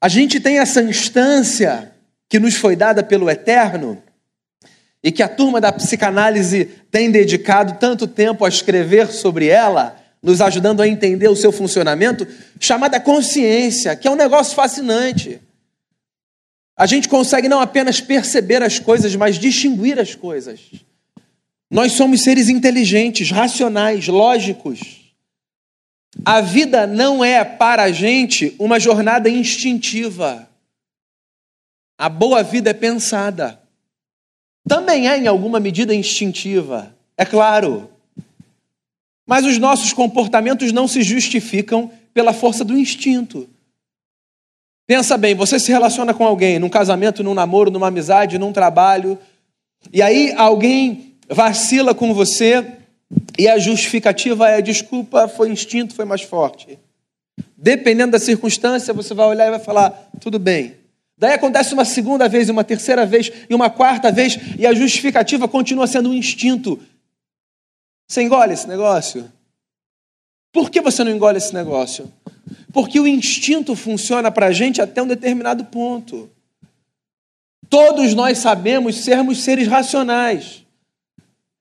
A 0.00 0.08
gente 0.08 0.40
tem 0.40 0.58
essa 0.58 0.82
instância 0.82 1.92
que 2.28 2.40
nos 2.40 2.56
foi 2.56 2.74
dada 2.74 3.04
pelo 3.04 3.30
Eterno 3.30 4.02
e 5.02 5.12
que 5.12 5.22
a 5.22 5.28
turma 5.28 5.60
da 5.60 5.70
psicanálise 5.70 6.64
tem 6.90 7.10
dedicado 7.10 7.78
tanto 7.78 8.06
tempo 8.06 8.44
a 8.44 8.48
escrever 8.48 9.08
sobre 9.12 9.46
ela, 9.46 10.01
nos 10.22 10.40
ajudando 10.40 10.80
a 10.80 10.88
entender 10.88 11.28
o 11.28 11.36
seu 11.36 11.50
funcionamento, 11.50 12.26
chamada 12.60 13.00
consciência, 13.00 13.96
que 13.96 14.06
é 14.06 14.10
um 14.10 14.16
negócio 14.16 14.54
fascinante. 14.54 15.40
A 16.76 16.86
gente 16.86 17.08
consegue 17.08 17.48
não 17.48 17.60
apenas 17.60 18.00
perceber 18.00 18.62
as 18.62 18.78
coisas, 18.78 19.14
mas 19.16 19.38
distinguir 19.38 19.98
as 19.98 20.14
coisas. 20.14 20.60
Nós 21.70 21.92
somos 21.92 22.22
seres 22.22 22.48
inteligentes, 22.48 23.30
racionais, 23.30 24.06
lógicos. 24.06 25.12
A 26.24 26.40
vida 26.40 26.86
não 26.86 27.24
é 27.24 27.44
para 27.44 27.84
a 27.84 27.92
gente 27.92 28.54
uma 28.58 28.78
jornada 28.78 29.28
instintiva. 29.28 30.48
A 31.98 32.08
boa 32.08 32.42
vida 32.42 32.70
é 32.70 32.74
pensada. 32.74 33.60
Também 34.68 35.08
é, 35.08 35.18
em 35.18 35.26
alguma 35.26 35.58
medida, 35.58 35.94
instintiva, 35.94 36.96
é 37.16 37.24
claro. 37.24 37.91
Mas 39.26 39.44
os 39.44 39.58
nossos 39.58 39.92
comportamentos 39.92 40.72
não 40.72 40.88
se 40.88 41.02
justificam 41.02 41.90
pela 42.12 42.32
força 42.32 42.64
do 42.64 42.76
instinto. 42.76 43.48
Pensa 44.86 45.16
bem, 45.16 45.34
você 45.34 45.58
se 45.58 45.70
relaciona 45.70 46.12
com 46.12 46.24
alguém 46.24 46.58
num 46.58 46.68
casamento, 46.68 47.22
num 47.22 47.34
namoro, 47.34 47.70
numa 47.70 47.88
amizade, 47.88 48.38
num 48.38 48.52
trabalho, 48.52 49.18
e 49.92 50.02
aí 50.02 50.32
alguém 50.36 51.14
vacila 51.28 51.94
com 51.94 52.12
você 52.12 52.78
e 53.38 53.48
a 53.48 53.58
justificativa 53.58 54.48
é: 54.48 54.60
desculpa, 54.60 55.28
foi 55.28 55.50
instinto, 55.50 55.94
foi 55.94 56.04
mais 56.04 56.22
forte. 56.22 56.78
Dependendo 57.56 58.12
da 58.12 58.18
circunstância, 58.18 58.92
você 58.92 59.14
vai 59.14 59.26
olhar 59.26 59.46
e 59.46 59.50
vai 59.50 59.60
falar: 59.60 60.10
tudo 60.20 60.38
bem. 60.38 60.76
Daí 61.16 61.34
acontece 61.34 61.72
uma 61.72 61.84
segunda 61.84 62.28
vez, 62.28 62.48
uma 62.48 62.64
terceira 62.64 63.06
vez 63.06 63.30
e 63.48 63.54
uma 63.54 63.70
quarta 63.70 64.10
vez, 64.10 64.38
e 64.58 64.66
a 64.66 64.74
justificativa 64.74 65.46
continua 65.46 65.86
sendo 65.86 66.10
um 66.10 66.14
instinto. 66.14 66.80
Você 68.08 68.22
engole 68.22 68.52
esse 68.52 68.68
negócio? 68.68 69.30
Por 70.52 70.70
que 70.70 70.80
você 70.80 71.02
não 71.02 71.10
engole 71.10 71.38
esse 71.38 71.54
negócio? 71.54 72.12
Porque 72.72 73.00
o 73.00 73.06
instinto 73.06 73.74
funciona 73.74 74.30
para 74.30 74.46
a 74.46 74.52
gente 74.52 74.82
até 74.82 75.02
um 75.02 75.06
determinado 75.06 75.64
ponto. 75.64 76.30
Todos 77.70 78.12
nós 78.14 78.38
sabemos 78.38 78.96
sermos 78.96 79.42
seres 79.42 79.66
racionais. 79.66 80.62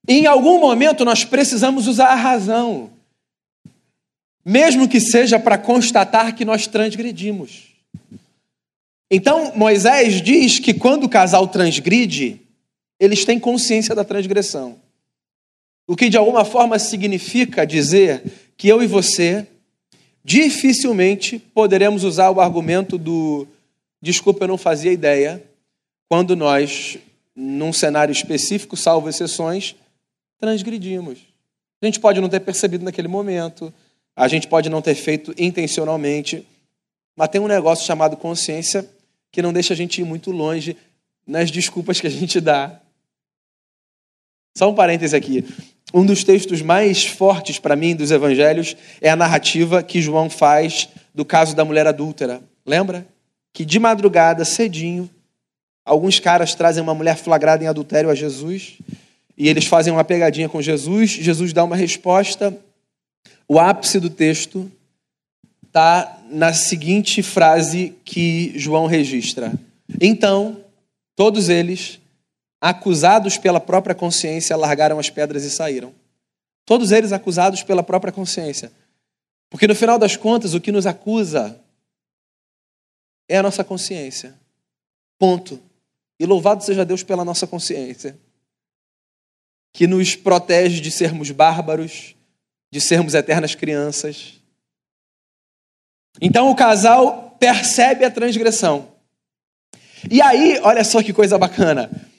Em 0.07 0.25
algum 0.25 0.59
momento 0.59 1.05
nós 1.05 1.23
precisamos 1.23 1.87
usar 1.87 2.07
a 2.07 2.15
razão, 2.15 2.89
mesmo 4.43 4.89
que 4.89 4.99
seja 4.99 5.39
para 5.39 5.57
constatar 5.57 6.35
que 6.35 6.43
nós 6.43 6.67
transgredimos. 6.67 7.69
Então 9.09 9.53
Moisés 9.55 10.21
diz 10.21 10.59
que 10.59 10.73
quando 10.73 11.05
o 11.05 11.09
casal 11.09 11.47
transgride, 11.47 12.41
eles 12.99 13.23
têm 13.23 13.39
consciência 13.39 13.93
da 13.93 14.03
transgressão. 14.03 14.79
O 15.91 15.95
que 15.97 16.07
de 16.07 16.15
alguma 16.15 16.45
forma 16.45 16.79
significa 16.79 17.67
dizer 17.67 18.23
que 18.55 18.69
eu 18.69 18.81
e 18.81 18.87
você 18.87 19.45
dificilmente 20.23 21.37
poderemos 21.37 22.05
usar 22.05 22.31
o 22.31 22.39
argumento 22.39 22.97
do 22.97 23.45
desculpa, 24.01 24.45
eu 24.45 24.47
não 24.47 24.57
fazia 24.57 24.93
ideia, 24.93 25.43
quando 26.07 26.33
nós, 26.33 26.97
num 27.35 27.73
cenário 27.73 28.13
específico, 28.13 28.77
salvo 28.77 29.09
exceções, 29.09 29.75
transgredimos. 30.39 31.19
A 31.81 31.85
gente 31.85 31.99
pode 31.99 32.21
não 32.21 32.29
ter 32.29 32.39
percebido 32.39 32.85
naquele 32.85 33.09
momento, 33.09 33.73
a 34.15 34.29
gente 34.29 34.47
pode 34.47 34.69
não 34.69 34.81
ter 34.81 34.95
feito 34.95 35.33
intencionalmente, 35.37 36.47
mas 37.17 37.27
tem 37.27 37.41
um 37.41 37.47
negócio 37.47 37.85
chamado 37.85 38.15
consciência 38.15 38.89
que 39.29 39.41
não 39.41 39.51
deixa 39.51 39.73
a 39.73 39.77
gente 39.77 39.99
ir 39.99 40.05
muito 40.05 40.31
longe 40.31 40.77
nas 41.27 41.51
desculpas 41.51 41.99
que 41.99 42.07
a 42.07 42.09
gente 42.09 42.39
dá. 42.39 42.79
Só 44.57 44.69
um 44.69 44.75
parêntese 44.75 45.17
aqui. 45.17 45.43
Um 45.93 46.05
dos 46.05 46.23
textos 46.23 46.61
mais 46.61 47.05
fortes 47.05 47.59
para 47.59 47.75
mim 47.75 47.95
dos 47.95 48.11
evangelhos 48.11 48.75
é 49.01 49.09
a 49.09 49.15
narrativa 49.15 49.83
que 49.83 50.01
João 50.01 50.29
faz 50.29 50.87
do 51.13 51.25
caso 51.25 51.55
da 51.55 51.65
mulher 51.65 51.85
adúltera. 51.85 52.41
Lembra? 52.65 53.05
Que 53.53 53.65
de 53.65 53.79
madrugada, 53.79 54.45
cedinho, 54.45 55.09
alguns 55.85 56.19
caras 56.19 56.55
trazem 56.55 56.81
uma 56.81 56.93
mulher 56.93 57.17
flagrada 57.17 57.63
em 57.63 57.67
adultério 57.67 58.09
a 58.09 58.15
Jesus 58.15 58.77
e 59.37 59.49
eles 59.49 59.65
fazem 59.65 59.91
uma 59.91 60.03
pegadinha 60.03 60.47
com 60.47 60.61
Jesus, 60.61 61.09
Jesus 61.11 61.51
dá 61.51 61.63
uma 61.63 61.75
resposta. 61.75 62.55
O 63.47 63.59
ápice 63.59 63.99
do 63.99 64.09
texto 64.09 64.71
está 65.67 66.21
na 66.29 66.53
seguinte 66.53 67.23
frase 67.23 67.95
que 68.05 68.53
João 68.55 68.85
registra: 68.85 69.51
Então, 69.99 70.57
todos 71.15 71.49
eles, 71.49 72.00
acusados 72.61 73.39
pela 73.39 73.59
própria 73.59 73.95
consciência, 73.95 74.55
largaram 74.55 74.99
as 74.99 75.09
pedras 75.09 75.43
e 75.43 75.49
saíram. 75.49 75.93
Todos 76.63 76.91
eles 76.91 77.11
acusados 77.11 77.63
pela 77.63 77.81
própria 77.81 78.13
consciência. 78.13 78.71
Porque 79.49 79.67
no 79.67 79.75
final 79.75 79.97
das 79.97 80.15
contas, 80.15 80.53
o 80.53 80.61
que 80.61 80.71
nos 80.71 80.85
acusa 80.85 81.59
é 83.27 83.37
a 83.37 83.43
nossa 83.43 83.63
consciência. 83.63 84.39
Ponto. 85.17 85.59
E 86.19 86.25
louvado 86.25 86.63
seja 86.63 86.85
Deus 86.85 87.01
pela 87.01 87.25
nossa 87.25 87.47
consciência, 87.47 88.15
que 89.73 89.87
nos 89.87 90.15
protege 90.15 90.79
de 90.79 90.91
sermos 90.91 91.31
bárbaros, 91.31 92.15
de 92.69 92.79
sermos 92.79 93.15
eternas 93.15 93.55
crianças. 93.55 94.39
Então 96.21 96.51
o 96.51 96.55
casal 96.55 97.35
percebe 97.39 98.05
a 98.05 98.11
transgressão. 98.11 98.91
E 100.09 100.21
aí, 100.21 100.59
olha 100.63 100.83
só 100.83 101.01
que 101.01 101.11
coisa 101.11 101.37
bacana. 101.39 102.10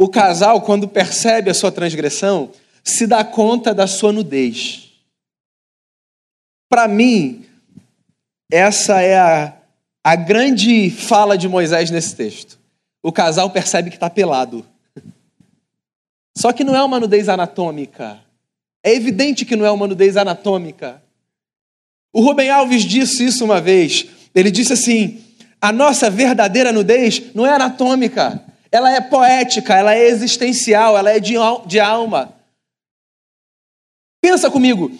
O 0.00 0.08
casal, 0.08 0.62
quando 0.62 0.88
percebe 0.88 1.50
a 1.50 1.54
sua 1.54 1.70
transgressão, 1.70 2.50
se 2.82 3.06
dá 3.06 3.22
conta 3.22 3.74
da 3.74 3.86
sua 3.86 4.10
nudez. 4.10 4.92
Para 6.70 6.88
mim, 6.88 7.44
essa 8.50 9.02
é 9.02 9.18
a, 9.18 9.54
a 10.02 10.16
grande 10.16 10.88
fala 10.88 11.36
de 11.36 11.46
Moisés 11.46 11.90
nesse 11.90 12.16
texto. 12.16 12.58
O 13.02 13.12
casal 13.12 13.50
percebe 13.50 13.90
que 13.90 13.96
está 13.96 14.08
pelado. 14.08 14.64
Só 16.34 16.50
que 16.50 16.64
não 16.64 16.74
é 16.74 16.82
uma 16.82 16.98
nudez 16.98 17.28
anatômica. 17.28 18.18
É 18.82 18.94
evidente 18.94 19.44
que 19.44 19.54
não 19.54 19.66
é 19.66 19.70
uma 19.70 19.86
nudez 19.86 20.16
anatômica. 20.16 21.02
O 22.10 22.22
Rubem 22.22 22.48
Alves 22.48 22.84
disse 22.84 23.26
isso 23.26 23.44
uma 23.44 23.60
vez. 23.60 24.06
Ele 24.34 24.50
disse 24.50 24.72
assim: 24.72 25.22
a 25.60 25.70
nossa 25.70 26.08
verdadeira 26.08 26.72
nudez 26.72 27.34
não 27.34 27.44
é 27.44 27.50
anatômica, 27.50 28.42
ela 28.72 28.92
é 28.92 29.00
poética, 29.00 29.74
ela 29.74 29.94
é 29.94 30.08
existencial, 30.08 30.96
ela 30.96 31.10
é 31.10 31.18
de, 31.18 31.34
de 31.66 31.80
alma. 31.80 32.34
Pensa 34.20 34.50
comigo, 34.50 34.92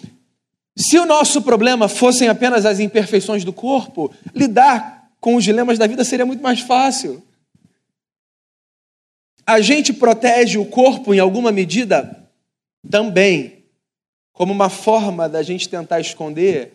se 0.75 0.97
o 0.97 1.05
nosso 1.05 1.41
problema 1.41 1.87
fossem 1.87 2.27
apenas 2.27 2.65
as 2.65 2.79
imperfeições 2.79 3.43
do 3.43 3.53
corpo, 3.53 4.13
lidar 4.33 5.11
com 5.19 5.35
os 5.35 5.43
dilemas 5.43 5.77
da 5.77 5.87
vida 5.87 6.03
seria 6.03 6.25
muito 6.25 6.41
mais 6.41 6.59
fácil. 6.59 7.23
A 9.45 9.61
gente 9.61 9.93
protege 9.93 10.57
o 10.57 10.65
corpo 10.65 11.13
em 11.13 11.19
alguma 11.19 11.51
medida 11.51 12.27
também, 12.89 13.63
como 14.33 14.51
uma 14.51 14.69
forma 14.69 15.29
da 15.29 15.43
gente 15.43 15.69
tentar 15.69 15.99
esconder 15.99 16.73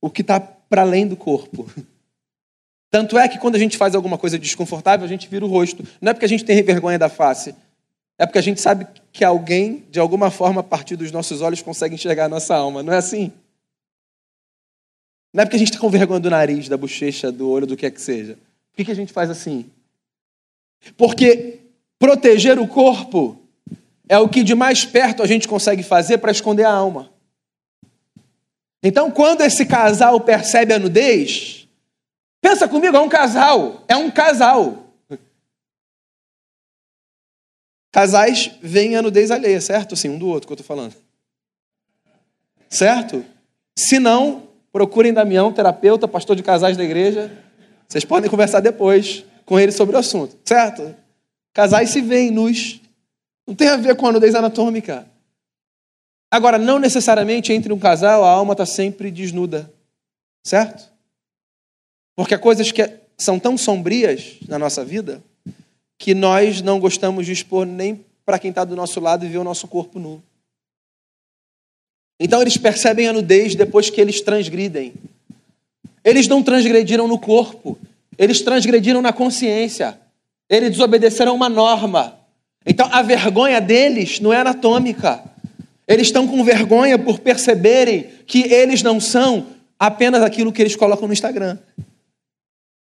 o 0.00 0.10
que 0.10 0.22
está 0.22 0.40
para 0.40 0.82
além 0.82 1.06
do 1.06 1.16
corpo. 1.16 1.70
Tanto 2.92 3.16
é 3.16 3.26
que 3.26 3.38
quando 3.38 3.54
a 3.54 3.58
gente 3.58 3.78
faz 3.78 3.94
alguma 3.94 4.18
coisa 4.18 4.38
desconfortável, 4.38 5.06
a 5.06 5.08
gente 5.08 5.26
vira 5.26 5.46
o 5.46 5.48
rosto. 5.48 5.82
Não 5.98 6.10
é 6.10 6.12
porque 6.12 6.26
a 6.26 6.28
gente 6.28 6.44
tem 6.44 6.62
vergonha 6.62 6.98
da 6.98 7.08
face, 7.08 7.54
é 8.18 8.26
porque 8.26 8.38
a 8.38 8.42
gente 8.42 8.60
sabe 8.60 8.86
que 9.10 9.24
alguém, 9.24 9.86
de 9.90 9.98
alguma 9.98 10.30
forma, 10.30 10.60
a 10.60 10.62
partir 10.62 10.94
dos 10.94 11.10
nossos 11.10 11.40
olhos, 11.40 11.62
consegue 11.62 11.94
enxergar 11.94 12.26
a 12.26 12.28
nossa 12.28 12.54
alma. 12.54 12.82
Não 12.82 12.92
é 12.92 12.98
assim? 12.98 13.32
Não 15.32 15.40
é 15.40 15.46
porque 15.46 15.56
a 15.56 15.58
gente 15.58 15.70
está 15.70 15.80
com 15.80 15.88
vergonha 15.88 16.20
do 16.20 16.28
nariz, 16.28 16.68
da 16.68 16.76
bochecha, 16.76 17.32
do 17.32 17.48
olho, 17.48 17.66
do 17.66 17.78
que 17.78 17.86
é 17.86 17.90
que 17.90 17.98
seja. 18.00 18.34
Por 18.34 18.76
que, 18.76 18.84
que 18.84 18.90
a 18.90 18.96
gente 18.96 19.10
faz 19.10 19.30
assim? 19.30 19.64
Porque 20.94 21.60
proteger 21.98 22.58
o 22.58 22.68
corpo 22.68 23.40
é 24.06 24.18
o 24.18 24.28
que 24.28 24.42
de 24.42 24.54
mais 24.54 24.84
perto 24.84 25.22
a 25.22 25.26
gente 25.26 25.48
consegue 25.48 25.82
fazer 25.82 26.18
para 26.18 26.30
esconder 26.30 26.64
a 26.64 26.72
alma. 26.72 27.10
Então, 28.82 29.10
quando 29.10 29.40
esse 29.40 29.64
casal 29.64 30.20
percebe 30.20 30.74
a 30.74 30.78
nudez, 30.78 31.61
Pensa 32.42 32.68
comigo, 32.68 32.96
é 32.96 33.00
um 33.00 33.08
casal. 33.08 33.84
É 33.88 33.96
um 33.96 34.10
casal. 34.10 34.92
Casais 37.92 38.50
veem 38.60 38.96
a 38.96 39.02
nudez 39.02 39.30
alheia, 39.30 39.60
certo? 39.60 39.94
Sim, 39.94 40.10
um 40.10 40.18
do 40.18 40.26
outro 40.26 40.48
que 40.48 40.52
eu 40.52 40.56
estou 40.56 40.66
falando. 40.66 40.94
Certo? 42.68 43.24
Se 43.78 43.98
não, 43.98 44.48
procurem 44.72 45.12
Damião, 45.12 45.52
terapeuta, 45.52 46.08
pastor 46.08 46.34
de 46.34 46.42
casais 46.42 46.76
da 46.76 46.82
igreja. 46.82 47.30
Vocês 47.86 48.04
podem 48.04 48.28
conversar 48.28 48.60
depois 48.60 49.24
com 49.44 49.60
ele 49.60 49.70
sobre 49.70 49.94
o 49.94 49.98
assunto, 49.98 50.36
certo? 50.44 50.94
Casais 51.52 51.90
se 51.90 52.00
veem 52.00 52.30
nus. 52.30 52.80
Não 53.46 53.54
tem 53.54 53.68
a 53.68 53.76
ver 53.76 53.94
com 53.94 54.06
a 54.06 54.12
nudez 54.12 54.34
anatômica. 54.34 55.06
Agora, 56.30 56.58
não 56.58 56.78
necessariamente 56.78 57.52
entre 57.52 57.72
um 57.72 57.78
casal 57.78 58.24
a 58.24 58.30
alma 58.30 58.52
está 58.52 58.64
sempre 58.64 59.10
desnuda, 59.10 59.70
certo? 60.42 60.91
Porque 62.14 62.34
há 62.34 62.38
coisas 62.38 62.70
que 62.70 62.88
são 63.16 63.38
tão 63.38 63.56
sombrias 63.56 64.36
na 64.48 64.58
nossa 64.58 64.84
vida 64.84 65.22
que 65.98 66.14
nós 66.14 66.60
não 66.60 66.80
gostamos 66.80 67.26
de 67.26 67.32
expor 67.32 67.64
nem 67.64 68.04
para 68.24 68.38
quem 68.38 68.50
está 68.50 68.64
do 68.64 68.74
nosso 68.74 68.98
lado 68.98 69.24
e 69.24 69.28
ver 69.28 69.38
o 69.38 69.44
nosso 69.44 69.68
corpo 69.68 69.98
nu. 69.98 70.22
Então 72.18 72.40
eles 72.40 72.56
percebem 72.56 73.08
a 73.08 73.12
nudez 73.12 73.54
depois 73.54 73.88
que 73.90 74.00
eles 74.00 74.20
transgridem. 74.20 74.94
Eles 76.04 76.26
não 76.26 76.42
transgrediram 76.42 77.06
no 77.06 77.18
corpo, 77.18 77.78
eles 78.18 78.40
transgrediram 78.40 79.00
na 79.00 79.12
consciência. 79.12 79.98
Eles 80.48 80.70
desobedeceram 80.70 81.34
uma 81.34 81.48
norma. 81.48 82.18
Então 82.66 82.88
a 82.92 83.02
vergonha 83.02 83.60
deles 83.60 84.20
não 84.20 84.32
é 84.32 84.40
anatômica. 84.40 85.22
Eles 85.86 86.08
estão 86.08 86.26
com 86.26 86.44
vergonha 86.44 86.98
por 86.98 87.20
perceberem 87.20 88.08
que 88.26 88.52
eles 88.52 88.82
não 88.82 89.00
são 89.00 89.46
apenas 89.78 90.22
aquilo 90.22 90.52
que 90.52 90.62
eles 90.62 90.76
colocam 90.76 91.06
no 91.06 91.12
Instagram. 91.12 91.58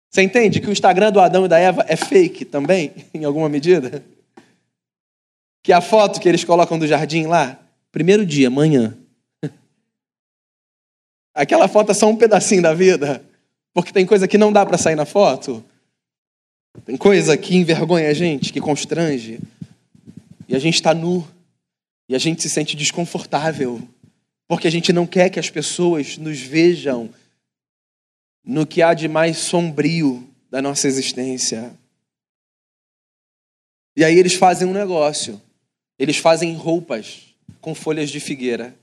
Você 0.10 0.24
entende 0.24 0.60
que 0.60 0.68
o 0.68 0.72
Instagram 0.72 1.12
do 1.12 1.20
Adão 1.20 1.46
e 1.46 1.48
da 1.48 1.60
Eva 1.60 1.86
é 1.88 1.96
fake 1.96 2.46
também, 2.46 2.94
em 3.14 3.24
alguma 3.26 3.48
medida? 3.48 4.04
Que 5.62 5.72
a 5.72 5.82
foto 5.82 6.20
que 6.20 6.28
eles 6.28 6.44
colocam 6.44 6.80
do 6.80 6.88
jardim 6.88 7.28
lá, 7.28 7.60
primeiro 7.92 8.26
dia, 8.26 8.50
manhã. 8.50 8.98
Aquela 11.34 11.68
foto 11.68 11.92
é 11.92 11.94
só 11.94 12.10
um 12.10 12.16
pedacinho 12.16 12.62
da 12.62 12.74
vida, 12.74 13.24
porque 13.74 13.92
tem 13.92 14.06
coisa 14.06 14.28
que 14.28 14.38
não 14.38 14.52
dá 14.52 14.66
para 14.66 14.78
sair 14.78 14.96
na 14.96 15.06
foto. 15.06 15.64
Tem 16.86 16.98
coisa 16.98 17.38
que 17.38 17.56
envergonha 17.56 18.10
a 18.10 18.14
gente, 18.14 18.52
que 18.52 18.62
constrange. 18.62 19.40
E 20.48 20.56
a 20.56 20.60
gente 20.60 20.76
está 20.76 20.94
nu. 20.94 21.28
E 22.08 22.16
a 22.16 22.20
gente 22.20 22.42
se 22.42 22.50
sente 22.50 22.76
desconfortável. 22.76 23.82
Porque 24.48 24.68
a 24.68 24.72
gente 24.72 24.92
não 24.92 25.06
quer 25.06 25.30
que 25.30 25.40
as 25.40 25.50
pessoas 25.50 26.18
nos 26.18 26.40
vejam 26.40 27.10
no 28.50 28.66
que 28.66 28.82
há 28.82 28.96
de 28.96 29.08
mais 29.08 29.38
sombrio 29.38 30.28
da 30.50 30.60
nossa 30.60 30.88
existência. 30.88 31.72
E 33.96 34.04
aí 34.04 34.18
eles 34.18 34.34
fazem 34.34 34.68
um 34.68 34.74
negócio. 34.74 35.40
Eles 36.00 36.18
fazem 36.18 36.56
roupas 36.56 37.36
com 37.62 37.76
folhas 37.76 38.10
de 38.10 38.20
figueira. 38.20 38.76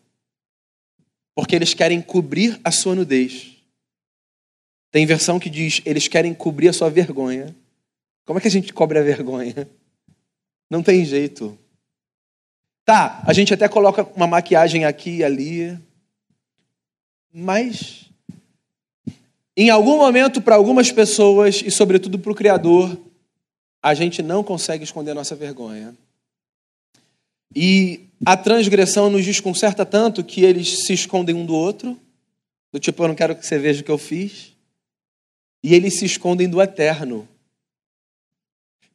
Porque 1.35 1.57
eles 1.57 1.75
querem 1.75 2.01
cobrir 2.01 2.61
a 2.63 2.71
sua 2.71 2.95
nudez. 2.95 3.57
Tem 4.93 5.05
versão 5.05 5.41
que 5.41 5.51
diz: 5.51 5.83
eles 5.85 6.07
querem 6.07 6.33
cobrir 6.33 6.69
a 6.69 6.73
sua 6.73 6.89
vergonha. 6.89 7.53
Como 8.25 8.39
é 8.39 8.43
que 8.43 8.49
a 8.49 8.51
gente 8.53 8.73
cobre 8.73 9.01
a 9.01 9.03
vergonha? 9.03 9.69
Não 10.71 10.81
tem 10.81 11.05
jeito. 11.05 11.59
Tá, 12.85 13.21
a 13.27 13.33
gente 13.33 13.53
até 13.53 13.69
coloca 13.69 14.05
uma 14.15 14.29
maquiagem 14.29 14.85
aqui 14.85 15.17
e 15.17 15.25
ali. 15.25 15.77
Mas 17.33 18.06
em 19.57 19.71
algum 19.71 19.97
momento, 19.97 20.43
para 20.43 20.55
algumas 20.55 20.93
pessoas, 20.93 21.63
e 21.65 21.71
sobretudo 21.71 22.19
para 22.19 22.31
o 22.31 22.35
Criador, 22.35 22.97
a 23.83 23.95
gente 23.95 24.23
não 24.23 24.45
consegue 24.45 24.85
esconder 24.85 25.15
nossa 25.15 25.35
vergonha. 25.35 25.95
E 27.55 28.07
a 28.25 28.37
transgressão 28.37 29.09
nos 29.09 29.25
desconcerta 29.25 29.87
tanto 29.87 30.23
que 30.23 30.45
eles 30.45 30.85
se 30.85 30.93
escondem 30.93 31.35
um 31.35 31.47
do 31.47 31.55
outro, 31.55 31.99
do 32.71 32.79
tipo, 32.79 33.03
eu 33.03 33.09
não 33.09 33.15
quero 33.15 33.35
que 33.35 33.47
você 33.47 33.59
veja 33.59 33.81
o 33.81 33.85
que 33.85 33.91
eu 33.91 33.97
fiz. 33.97 34.53
E 35.63 35.75
eles 35.75 35.99
se 35.99 36.05
escondem 36.05 36.49
do 36.49 36.61
eterno. 36.61 37.27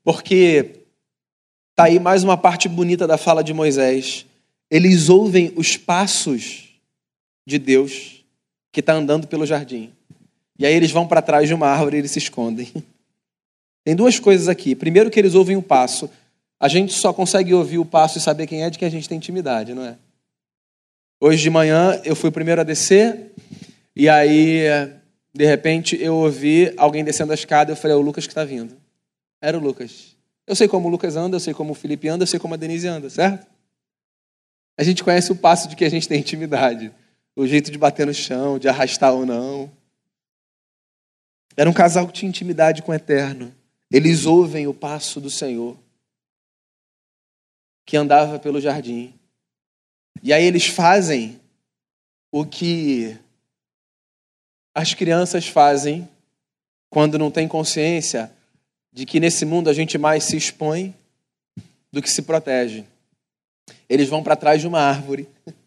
Porque 0.04 0.84
está 1.71 1.86
aí 1.86 2.00
mais 2.00 2.24
uma 2.24 2.38
parte 2.38 2.69
bonita 2.69 3.08
da 3.08 3.17
fala 3.17 3.43
de 3.43 3.54
Moisés. 3.54 4.28
Eles 4.69 5.10
ouvem 5.10 5.52
os 5.56 5.76
passos 5.76 6.69
de 7.47 7.58
Deus 7.58 8.24
que 8.71 8.80
está 8.80 8.93
andando 8.93 9.28
pelo 9.28 9.45
jardim. 9.45 9.91
E 10.62 10.65
aí 10.67 10.76
eles 10.76 10.91
vão 10.91 11.08
para 11.08 11.24
trás 11.24 11.47
de 11.47 11.56
uma 11.56 11.65
árvore 11.65 11.97
e 11.97 12.00
eles 12.02 12.12
se 12.12 12.19
escondem. 12.19 12.71
Tem 13.84 13.95
duas 13.95 14.19
coisas 14.19 14.47
aqui. 14.47 14.76
Primeiro 14.76 15.10
que 15.10 15.19
eles 15.19 15.34
ouvem 15.34 15.58
o 15.58 15.62
passo. 15.62 16.08
A 16.60 16.67
gente 16.67 16.93
só 16.93 17.12
consegue 17.12 17.52
ouvir 17.52 17.80
o 17.80 17.86
passo 17.86 18.19
e 18.19 18.21
saber 18.21 18.45
quem 18.45 18.62
é 18.62 18.69
de 18.69 18.78
que 18.78 18.86
a 18.86 18.89
gente 18.89 19.10
tem 19.10 19.17
intimidade, 19.17 19.74
não 19.74 19.84
é? 19.84 19.97
Hoje 21.19 21.41
de 21.41 21.50
manhã 21.50 22.00
eu 22.06 22.15
fui 22.15 22.30
o 22.30 22.32
primeiro 22.32 22.62
a 22.62 22.63
descer 22.63 23.32
e 23.95 24.08
aí 24.08 24.65
de 25.34 25.47
repente 25.47 26.00
eu 26.00 26.15
ouvi 26.15 26.71
alguém 26.78 27.04
descendo 27.04 27.32
a 27.32 27.36
escada. 27.36 27.71
Eu 27.71 27.76
falei, 27.76 27.97
é 27.97 28.00
o 28.00 28.04
Lucas 28.04 28.28
que 28.28 28.32
está 28.32 28.45
vindo. 28.45 28.78
Era 29.41 29.58
o 29.58 29.62
Lucas. 29.62 30.15
Eu 30.45 30.56
sei 30.56 30.67
como 30.67 30.88
o 30.88 30.91
Lucas 30.91 31.15
anda, 31.15 31.38
eu 31.38 31.39
sei 31.39 31.56
como 31.56 31.71
o 31.71 31.76
Felipe 31.76 32.08
anda, 32.08 32.21
eu 32.21 32.28
sei 32.28 32.39
como 32.39 32.54
a 32.54 32.58
Denise 32.58 32.88
anda, 32.88 33.10
certo? 33.10 33.47
A 34.78 34.84
gente 34.84 35.04
conhece 35.04 35.32
o 35.32 35.36
passo 35.36 35.67
de 35.67 35.76
que 35.76 35.86
a 35.86 35.89
gente 35.89 36.08
tem 36.08 36.19
intimidade. 36.19 36.91
O 37.36 37.47
jeito 37.47 37.71
de 37.71 37.80
bater 37.80 38.06
no 38.06 38.13
chão, 38.13 38.60
de 38.60 38.69
arrastar 38.69 39.12
ou 39.12 39.26
não. 39.26 39.81
Era 41.56 41.70
um 41.70 41.74
casal 41.74 42.08
que 42.08 42.14
tinha 42.14 42.30
intimidade 42.30 42.82
com 42.82 42.92
o 42.92 42.96
eterno. 42.96 43.54
Eles 43.92 44.26
ouvem 44.26 44.68
o 44.68 44.74
passo 44.74 45.20
do 45.20 45.30
Senhor, 45.30 45.78
que 47.86 47.98
andava 47.98 48.40
pelo 48.40 48.62
jardim. 48.62 49.14
E 50.24 50.32
aí 50.32 50.44
eles 50.44 50.68
fazem 50.68 51.40
o 52.32 52.46
que 52.46 53.18
as 54.74 54.94
crianças 54.94 55.48
fazem 55.48 56.08
quando 56.90 57.20
não 57.20 57.30
tem 57.30 57.48
consciência 57.48 58.32
de 58.92 59.06
que 59.06 59.20
nesse 59.20 59.46
mundo 59.46 59.70
a 59.70 59.74
gente 59.74 59.98
mais 59.98 60.24
se 60.24 60.38
expõe 60.38 60.96
do 61.92 62.02
que 62.02 62.10
se 62.10 62.22
protege. 62.22 62.86
Eles 63.90 64.08
vão 64.08 64.24
para 64.24 64.36
trás 64.36 64.62
de 64.62 64.68
uma 64.68 64.80
árvore. 64.80 65.28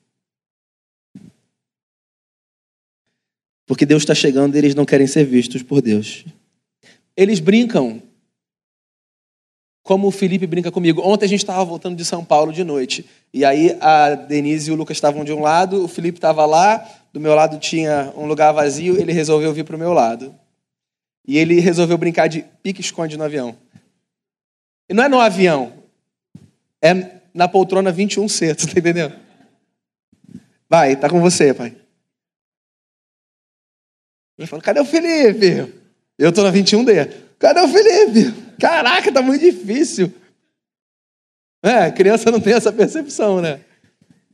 Porque 3.66 3.86
Deus 3.86 4.02
está 4.02 4.14
chegando 4.14 4.54
e 4.54 4.58
eles 4.58 4.74
não 4.74 4.84
querem 4.84 5.06
ser 5.06 5.24
vistos 5.24 5.62
por 5.62 5.80
Deus. 5.80 6.24
Eles 7.16 7.40
brincam 7.40 8.02
como 9.84 10.08
o 10.08 10.10
Felipe 10.10 10.46
brinca 10.46 10.72
comigo. 10.72 11.02
Ontem 11.04 11.26
a 11.26 11.28
gente 11.28 11.40
estava 11.40 11.64
voltando 11.64 11.96
de 11.96 12.04
São 12.04 12.24
Paulo 12.24 12.52
de 12.52 12.64
noite. 12.64 13.04
E 13.32 13.44
aí 13.44 13.76
a 13.80 14.14
Denise 14.14 14.70
e 14.70 14.72
o 14.72 14.76
Lucas 14.76 14.96
estavam 14.96 15.24
de 15.24 15.32
um 15.32 15.40
lado, 15.40 15.84
o 15.84 15.88
Felipe 15.88 16.18
estava 16.18 16.46
lá, 16.46 16.88
do 17.12 17.20
meu 17.20 17.34
lado 17.34 17.58
tinha 17.58 18.12
um 18.16 18.26
lugar 18.26 18.50
vazio, 18.52 18.98
ele 18.98 19.12
resolveu 19.12 19.52
vir 19.52 19.64
para 19.64 19.76
o 19.76 19.78
meu 19.78 19.92
lado. 19.92 20.34
E 21.26 21.38
ele 21.38 21.60
resolveu 21.60 21.98
brincar 21.98 22.28
de 22.28 22.44
pique-esconde 22.62 23.16
no 23.16 23.24
avião. 23.24 23.56
E 24.88 24.94
não 24.94 25.04
é 25.04 25.08
no 25.08 25.20
avião, 25.20 25.72
é 26.82 27.20
na 27.32 27.48
poltrona 27.48 27.92
21C, 27.92 28.54
tu 28.56 28.66
tá 28.66 28.78
entendendo? 28.78 29.14
Vai, 30.68 30.96
tá 30.96 31.08
com 31.08 31.20
você, 31.20 31.52
pai. 31.54 31.74
Ele 34.38 34.46
falou, 34.46 34.62
cadê 34.62 34.80
o 34.80 34.84
Felipe? 34.84 35.72
Eu 36.18 36.32
tô 36.32 36.42
na 36.42 36.52
21D. 36.52 37.12
Cadê 37.38 37.60
o 37.60 37.68
Felipe? 37.68 38.32
Caraca, 38.58 39.12
tá 39.12 39.22
muito 39.22 39.40
difícil. 39.40 40.12
É, 41.62 41.90
criança 41.90 42.30
não 42.30 42.40
tem 42.40 42.52
essa 42.52 42.72
percepção, 42.72 43.40
né? 43.40 43.60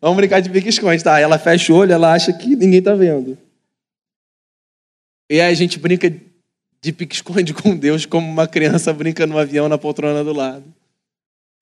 Vamos 0.00 0.16
brincar 0.16 0.40
de 0.40 0.50
pique-esconde, 0.50 1.04
tá? 1.04 1.20
Ela 1.20 1.38
fecha 1.38 1.72
o 1.72 1.76
olho, 1.76 1.92
ela 1.92 2.12
acha 2.12 2.32
que 2.32 2.56
ninguém 2.56 2.82
tá 2.82 2.94
vendo. 2.94 3.36
E 5.30 5.40
aí 5.40 5.52
a 5.52 5.54
gente 5.54 5.78
brinca 5.78 6.10
de 6.82 6.92
pique-esconde 6.92 7.52
com 7.54 7.76
Deus 7.76 8.06
como 8.06 8.26
uma 8.26 8.48
criança 8.48 8.92
brinca 8.92 9.26
no 9.26 9.38
avião 9.38 9.68
na 9.68 9.78
poltrona 9.78 10.24
do 10.24 10.32
lado. 10.32 10.64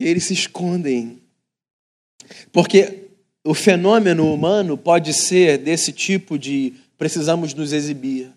E 0.01 0.07
eles 0.07 0.25
se 0.25 0.33
escondem. 0.33 1.21
Porque 2.53 3.09
o 3.45 3.55
fenômeno 3.55 4.33
humano 4.33 4.79
pode 4.79 5.13
ser 5.13 5.59
desse 5.59 5.93
tipo 5.93 6.39
de 6.39 6.75
precisamos 6.99 7.55
nos 7.55 7.73
exibir. 7.73 8.33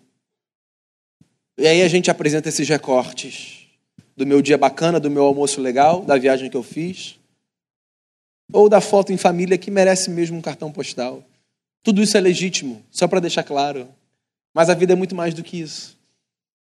E 1.58 1.66
aí 1.66 1.82
a 1.82 1.88
gente 1.88 2.10
apresenta 2.10 2.48
esses 2.48 2.66
recortes 2.66 3.66
do 4.16 4.26
meu 4.26 4.40
dia 4.40 4.56
bacana, 4.56 5.00
do 5.00 5.10
meu 5.10 5.24
almoço 5.24 5.60
legal, 5.60 6.02
da 6.04 6.16
viagem 6.16 6.48
que 6.48 6.56
eu 6.56 6.62
fiz, 6.62 7.18
ou 8.52 8.68
da 8.68 8.80
foto 8.80 9.12
em 9.12 9.16
família 9.16 9.58
que 9.58 9.70
merece 9.70 10.10
mesmo 10.10 10.38
um 10.38 10.42
cartão 10.42 10.70
postal. 10.70 11.24
Tudo 11.82 12.00
isso 12.02 12.16
é 12.16 12.20
legítimo, 12.20 12.82
só 12.90 13.08
para 13.08 13.20
deixar 13.20 13.42
claro. 13.42 13.88
Mas 14.54 14.70
a 14.70 14.74
vida 14.74 14.92
é 14.92 14.96
muito 14.96 15.14
mais 15.14 15.34
do 15.34 15.42
que 15.42 15.60
isso. 15.60 15.98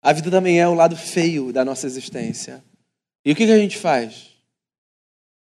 A 0.02 0.12
vida 0.12 0.30
também 0.30 0.60
é 0.60 0.68
o 0.68 0.74
lado 0.74 0.96
feio 0.96 1.52
da 1.52 1.64
nossa 1.64 1.86
existência. 1.86 2.62
E 3.24 3.32
o 3.32 3.36
que, 3.36 3.46
que 3.46 3.52
a 3.52 3.58
gente 3.58 3.76
faz? 3.76 4.28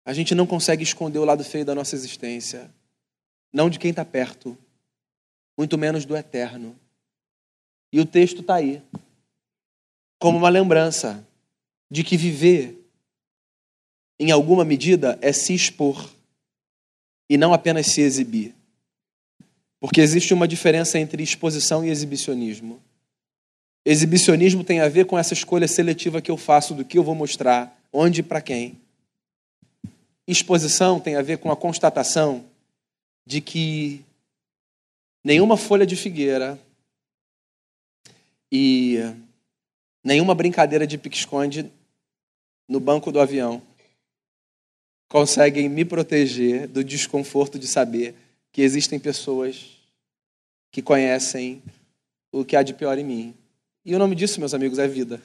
A 0.05 0.13
gente 0.13 0.35
não 0.35 0.45
consegue 0.45 0.83
esconder 0.83 1.19
o 1.19 1.25
lado 1.25 1.43
feio 1.43 1.65
da 1.65 1.75
nossa 1.75 1.95
existência. 1.95 2.69
Não 3.51 3.69
de 3.69 3.79
quem 3.79 3.91
está 3.91 4.05
perto, 4.05 4.57
muito 5.59 5.77
menos 5.77 6.05
do 6.05 6.15
eterno. 6.15 6.73
E 7.91 7.99
o 7.99 8.05
texto 8.05 8.39
está 8.39 8.55
aí, 8.55 8.81
como 10.17 10.37
uma 10.37 10.47
lembrança 10.47 11.21
de 11.91 12.01
que 12.01 12.15
viver, 12.15 12.79
em 14.17 14.31
alguma 14.31 14.63
medida, 14.63 15.19
é 15.21 15.33
se 15.33 15.53
expor 15.53 16.09
e 17.29 17.35
não 17.35 17.53
apenas 17.53 17.87
se 17.87 17.99
exibir. 17.99 18.55
Porque 19.81 19.99
existe 19.99 20.33
uma 20.33 20.47
diferença 20.47 20.97
entre 20.97 21.21
exposição 21.21 21.83
e 21.83 21.89
exibicionismo. 21.89 22.81
Exibicionismo 23.83 24.63
tem 24.63 24.79
a 24.79 24.87
ver 24.87 25.07
com 25.07 25.19
essa 25.19 25.33
escolha 25.33 25.67
seletiva 25.67 26.21
que 26.21 26.31
eu 26.31 26.37
faço 26.37 26.73
do 26.73 26.85
que 26.85 26.97
eu 26.97 27.03
vou 27.03 27.15
mostrar, 27.15 27.77
onde 27.91 28.21
e 28.21 28.23
para 28.23 28.41
quem. 28.41 28.79
Exposição 30.25 31.01
tem 31.01 31.17
a 31.17 31.21
ver 31.21 31.37
com 31.37 31.51
a 31.51 31.57
constatação 31.57 32.45
de 33.27 33.41
que 33.41 34.05
nenhuma 35.29 35.55
folha 35.55 35.85
de 35.85 35.95
figueira 35.95 36.59
e 38.51 38.97
nenhuma 40.03 40.33
brincadeira 40.33 40.87
de 40.87 40.97
pique-esconde 40.97 41.71
no 42.67 42.79
banco 42.79 43.11
do 43.11 43.19
avião 43.19 43.61
conseguem 45.07 45.69
me 45.69 45.85
proteger 45.85 46.67
do 46.67 46.83
desconforto 46.83 47.59
de 47.59 47.67
saber 47.67 48.15
que 48.51 48.63
existem 48.63 48.97
pessoas 48.99 49.77
que 50.71 50.81
conhecem 50.81 51.61
o 52.31 52.43
que 52.43 52.55
há 52.55 52.63
de 52.63 52.73
pior 52.73 52.97
em 52.97 53.03
mim. 53.03 53.35
E 53.85 53.93
o 53.93 53.99
nome 53.99 54.15
disso, 54.15 54.39
meus 54.39 54.55
amigos, 54.55 54.79
é 54.79 54.87
vida. 54.87 55.21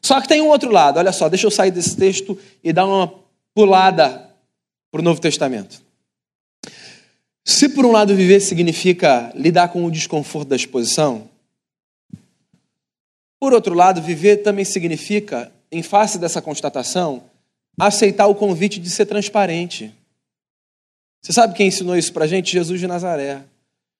Só 0.00 0.20
que 0.20 0.28
tem 0.28 0.40
um 0.40 0.48
outro 0.48 0.70
lado, 0.70 1.00
olha 1.00 1.10
só, 1.10 1.28
deixa 1.28 1.48
eu 1.48 1.50
sair 1.50 1.72
desse 1.72 1.96
texto 1.96 2.38
e 2.62 2.72
dar 2.72 2.86
uma 2.86 3.12
pulada 3.52 4.32
para 4.92 5.00
o 5.00 5.04
Novo 5.04 5.20
Testamento. 5.20 5.85
Se 7.48 7.68
por 7.68 7.86
um 7.86 7.92
lado 7.92 8.12
viver 8.12 8.40
significa 8.40 9.32
lidar 9.36 9.68
com 9.68 9.84
o 9.84 9.90
desconforto 9.90 10.48
da 10.48 10.56
exposição, 10.56 11.30
por 13.38 13.52
outro 13.52 13.72
lado, 13.72 14.02
viver 14.02 14.38
também 14.38 14.64
significa 14.64 15.52
em 15.70 15.80
face 15.80 16.18
dessa 16.18 16.42
constatação, 16.42 17.22
aceitar 17.78 18.26
o 18.26 18.34
convite 18.34 18.80
de 18.80 18.90
ser 18.90 19.06
transparente. 19.06 19.94
Você 21.22 21.32
sabe 21.32 21.54
quem 21.54 21.68
ensinou 21.68 21.96
isso 21.96 22.12
para 22.12 22.24
a 22.24 22.26
gente? 22.26 22.50
Jesus 22.50 22.80
de 22.80 22.88
Nazaré. 22.88 23.44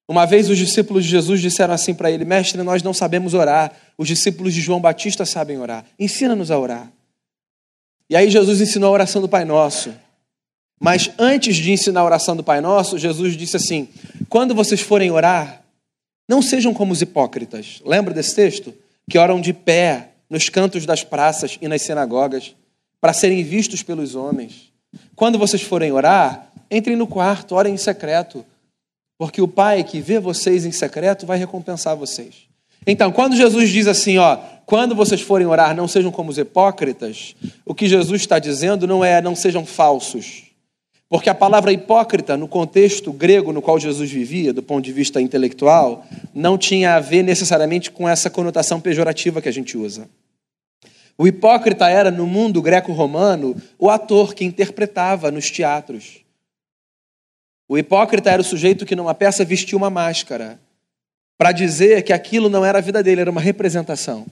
Uma 0.09 0.27
vez 0.27 0.51
os 0.51 0.59
discípulos 0.59 1.05
de 1.05 1.11
Jesus 1.11 1.41
disseram 1.41 1.73
assim 1.73 1.95
para 1.95 2.11
ele: 2.11 2.25
Mestre, 2.25 2.61
nós 2.65 2.83
não 2.83 2.93
sabemos 2.93 3.33
orar. 3.33 3.73
Os 3.97 4.09
discípulos 4.09 4.55
de 4.55 4.61
João 4.61 4.81
Batista 4.81 5.25
sabem 5.25 5.59
orar. 5.59 5.85
Ensina-nos 5.97 6.51
a 6.51 6.59
orar. 6.59 6.91
E 8.11 8.17
aí 8.17 8.29
Jesus 8.29 8.61
ensinou 8.61 8.89
a 8.89 8.93
oração 8.93 9.23
do 9.23 9.29
Pai 9.29 9.45
Nosso. 9.45 9.95
Mas 10.81 11.11
antes 11.19 11.57
de 11.57 11.73
ensinar 11.73 12.01
a 12.01 12.05
oração 12.05 12.37
do 12.37 12.45
Pai 12.45 12.61
Nosso, 12.61 12.99
Jesus 12.99 13.37
disse 13.37 13.57
assim: 13.57 13.89
Quando 14.29 14.55
vocês 14.55 14.81
forem 14.81 15.11
orar, 15.11 15.62
não 16.29 16.43
sejam 16.43 16.75
como 16.75 16.93
os 16.93 17.01
hipócritas. 17.01 17.81
Lembra 17.85 18.12
desse 18.12 18.35
texto? 18.35 18.75
Que 19.09 19.19
oram 19.19 19.41
de 19.41 19.53
pé, 19.53 20.11
nos 20.29 20.49
cantos 20.49 20.85
das 20.85 21.05
praças 21.05 21.57
e 21.62 21.69
nas 21.69 21.83
sinagogas, 21.83 22.55
para 23.01 23.12
serem 23.12 23.43
vistos 23.45 23.83
pelos 23.83 24.15
homens. 24.15 24.73
Quando 25.15 25.39
vocês 25.39 25.62
forem 25.62 25.93
orar, 25.93 26.51
entrem 26.71 26.97
no 26.97 27.07
quarto, 27.07 27.55
orem 27.55 27.75
em 27.75 27.79
secreto, 27.79 28.45
porque 29.19 29.41
o 29.41 29.49
Pai 29.49 29.85
que 29.85 30.01
vê 30.01 30.19
vocês 30.19 30.67
em 30.67 30.73
secreto 30.73 31.25
vai 31.25 31.39
recompensar 31.39 31.97
vocês. 31.97 32.47
Então, 32.87 33.11
quando 33.11 33.37
Jesus 33.37 33.71
diz 33.71 33.87
assim, 33.87 34.19
ó, 34.19 34.37
quando 34.65 34.95
vocês 34.95 35.21
forem 35.21 35.47
orar, 35.47 35.75
não 35.75 35.89
sejam 35.89 36.11
como 36.11 36.31
os 36.31 36.39
hipócritas, 36.39 37.35
o 37.65 37.75
que 37.75 37.89
Jesus 37.89 38.21
está 38.21 38.39
dizendo 38.39 38.87
não 38.87 39.05
é 39.05 39.21
não 39.21 39.35
sejam 39.35 39.65
falsos. 39.65 40.46
Porque 41.09 41.31
a 41.31 41.35
palavra 41.35 41.73
hipócrita, 41.73 42.37
no 42.37 42.49
contexto 42.49 43.12
grego 43.12 43.53
no 43.53 43.62
qual 43.62 43.79
Jesus 43.79 44.11
vivia, 44.11 44.53
do 44.53 44.62
ponto 44.62 44.85
de 44.85 44.92
vista 44.92 45.21
intelectual, 45.21 46.05
não 46.35 46.59
tinha 46.59 46.97
a 46.97 47.01
ver 47.01 47.23
necessariamente 47.23 47.90
com 47.90 48.09
essa 48.09 48.29
conotação 48.29 48.81
pejorativa 48.81 49.40
que 49.40 49.49
a 49.49 49.53
gente 49.53 49.79
usa. 49.79 50.09
O 51.16 51.27
hipócrita 51.27 51.88
era, 51.88 52.11
no 52.11 52.27
mundo 52.27 52.61
greco-romano, 52.61 53.57
o 53.79 53.88
ator 53.88 54.35
que 54.35 54.45
interpretava 54.45 55.31
nos 55.31 55.51
teatros. 55.51 56.25
O 57.69 57.79
hipócrita 57.79 58.31
era 58.31 58.42
o 58.42 58.45
sujeito 58.45 58.85
que 58.85 58.97
numa 58.97 59.14
peça 59.14 59.45
vestia 59.45 59.79
uma 59.79 59.88
máscara 59.88 60.61
para 61.38 61.53
dizer 61.53 62.03
que 62.03 62.12
aquilo 62.12 62.49
não 62.49 62.64
era 62.64 62.79
a 62.79 62.83
vida 62.83 63.03
dele, 63.03 63.21
era 63.21 63.31
uma 63.31 63.40
representação. 63.40 64.27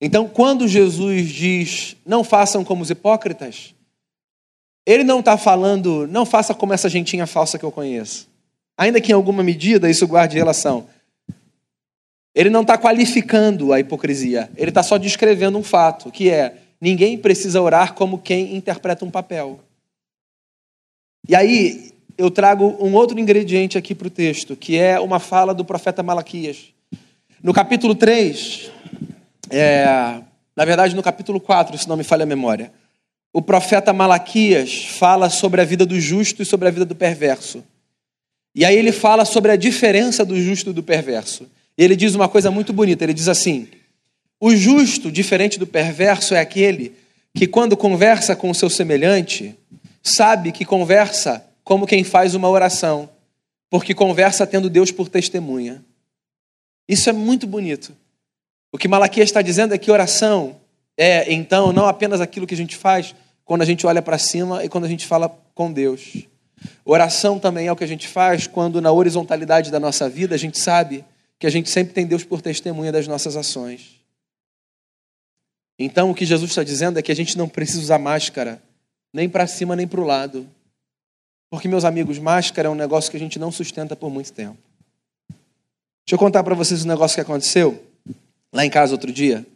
Então, 0.00 0.28
quando 0.28 0.68
Jesus 0.68 1.28
diz, 1.28 1.96
não 2.04 2.24
façam 2.24 2.64
como 2.64 2.82
os 2.82 2.90
hipócritas, 2.90 3.74
ele 4.84 5.04
não 5.04 5.20
está 5.20 5.36
falando, 5.36 6.06
não 6.08 6.26
faça 6.26 6.54
como 6.54 6.72
essa 6.72 6.88
gentinha 6.88 7.26
falsa 7.26 7.58
que 7.58 7.64
eu 7.64 7.70
conheço. 7.70 8.28
Ainda 8.76 9.00
que 9.00 9.12
em 9.12 9.14
alguma 9.14 9.42
medida 9.42 9.88
isso 9.88 10.06
guarde 10.06 10.36
relação. 10.36 10.86
Ele 12.34 12.50
não 12.50 12.62
está 12.62 12.76
qualificando 12.78 13.72
a 13.72 13.78
hipocrisia, 13.78 14.50
ele 14.56 14.70
está 14.70 14.82
só 14.82 14.96
descrevendo 14.96 15.58
um 15.58 15.62
fato, 15.62 16.10
que 16.10 16.30
é: 16.30 16.56
ninguém 16.80 17.18
precisa 17.18 17.60
orar 17.60 17.94
como 17.94 18.18
quem 18.18 18.56
interpreta 18.56 19.04
um 19.04 19.10
papel. 19.10 19.60
E 21.28 21.36
aí, 21.36 21.92
eu 22.18 22.30
trago 22.30 22.76
um 22.80 22.94
outro 22.94 23.20
ingrediente 23.20 23.78
aqui 23.78 23.94
para 23.94 24.08
o 24.08 24.10
texto, 24.10 24.56
que 24.56 24.78
é 24.78 24.98
uma 24.98 25.20
fala 25.20 25.54
do 25.54 25.64
profeta 25.64 26.02
Malaquias. 26.02 26.72
No 27.42 27.52
capítulo 27.52 27.94
3, 27.94 28.70
é, 29.50 30.20
na 30.56 30.64
verdade, 30.64 30.96
no 30.96 31.02
capítulo 31.02 31.38
4, 31.38 31.76
se 31.78 31.88
não 31.88 31.96
me 31.96 32.02
falha 32.02 32.22
a 32.22 32.26
memória 32.26 32.72
o 33.32 33.40
profeta 33.40 33.92
Malaquias 33.92 34.84
fala 34.84 35.30
sobre 35.30 35.60
a 35.60 35.64
vida 35.64 35.86
do 35.86 35.98
justo 35.98 36.42
e 36.42 36.44
sobre 36.44 36.68
a 36.68 36.70
vida 36.70 36.84
do 36.84 36.94
perverso. 36.94 37.64
E 38.54 38.64
aí 38.64 38.76
ele 38.76 38.92
fala 38.92 39.24
sobre 39.24 39.50
a 39.50 39.56
diferença 39.56 40.24
do 40.24 40.38
justo 40.38 40.70
e 40.70 40.72
do 40.74 40.82
perverso. 40.82 41.46
E 41.76 41.82
ele 41.82 41.96
diz 41.96 42.14
uma 42.14 42.28
coisa 42.28 42.50
muito 42.50 42.72
bonita, 42.72 43.02
ele 43.02 43.14
diz 43.14 43.28
assim: 43.28 43.68
O 44.38 44.54
justo, 44.54 45.10
diferente 45.10 45.58
do 45.58 45.66
perverso, 45.66 46.34
é 46.34 46.40
aquele 46.40 46.92
que 47.34 47.46
quando 47.46 47.74
conversa 47.76 48.36
com 48.36 48.50
o 48.50 48.54
seu 48.54 48.68
semelhante, 48.68 49.54
sabe 50.02 50.52
que 50.52 50.66
conversa 50.66 51.42
como 51.64 51.86
quem 51.86 52.04
faz 52.04 52.34
uma 52.34 52.50
oração, 52.50 53.08
porque 53.70 53.94
conversa 53.94 54.46
tendo 54.46 54.68
Deus 54.68 54.90
por 54.90 55.08
testemunha. 55.08 55.82
Isso 56.86 57.08
é 57.08 57.12
muito 57.14 57.46
bonito. 57.46 57.96
O 58.70 58.76
que 58.76 58.88
Malaquias 58.88 59.30
está 59.30 59.40
dizendo 59.40 59.72
é 59.72 59.78
que 59.78 59.90
oração 59.90 60.56
é, 60.96 61.32
então, 61.32 61.72
não 61.72 61.86
apenas 61.86 62.20
aquilo 62.20 62.46
que 62.46 62.54
a 62.54 62.56
gente 62.56 62.76
faz 62.76 63.14
quando 63.44 63.62
a 63.62 63.64
gente 63.64 63.86
olha 63.86 64.02
para 64.02 64.18
cima 64.18 64.64
e 64.64 64.68
quando 64.68 64.84
a 64.84 64.88
gente 64.88 65.06
fala 65.06 65.28
com 65.54 65.72
Deus. 65.72 66.26
Oração 66.84 67.38
também 67.38 67.66
é 67.66 67.72
o 67.72 67.76
que 67.76 67.84
a 67.84 67.88
gente 67.88 68.08
faz 68.08 68.46
quando, 68.46 68.80
na 68.80 68.92
horizontalidade 68.92 69.70
da 69.70 69.80
nossa 69.80 70.08
vida, 70.08 70.34
a 70.34 70.38
gente 70.38 70.58
sabe 70.58 71.04
que 71.38 71.46
a 71.46 71.50
gente 71.50 71.68
sempre 71.68 71.92
tem 71.92 72.06
Deus 72.06 72.24
por 72.24 72.40
testemunha 72.40 72.92
das 72.92 73.08
nossas 73.08 73.36
ações. 73.36 74.00
Então, 75.78 76.10
o 76.10 76.14
que 76.14 76.24
Jesus 76.24 76.50
está 76.50 76.62
dizendo 76.62 76.98
é 76.98 77.02
que 77.02 77.10
a 77.10 77.16
gente 77.16 77.36
não 77.36 77.48
precisa 77.48 77.80
usar 77.80 77.98
máscara, 77.98 78.62
nem 79.12 79.28
para 79.28 79.46
cima 79.46 79.74
nem 79.74 79.86
para 79.86 80.00
o 80.00 80.04
lado. 80.04 80.48
Porque, 81.50 81.66
meus 81.66 81.84
amigos, 81.84 82.18
máscara 82.18 82.68
é 82.68 82.70
um 82.70 82.74
negócio 82.74 83.10
que 83.10 83.16
a 83.16 83.20
gente 83.20 83.38
não 83.38 83.50
sustenta 83.50 83.96
por 83.96 84.10
muito 84.10 84.32
tempo. 84.32 84.56
Deixa 86.04 86.14
eu 86.14 86.18
contar 86.18 86.42
para 86.42 86.54
vocês 86.54 86.84
um 86.84 86.88
negócio 86.88 87.14
que 87.14 87.20
aconteceu 87.20 87.82
lá 88.52 88.64
em 88.64 88.70
casa 88.70 88.92
outro 88.92 89.12
dia. 89.12 89.46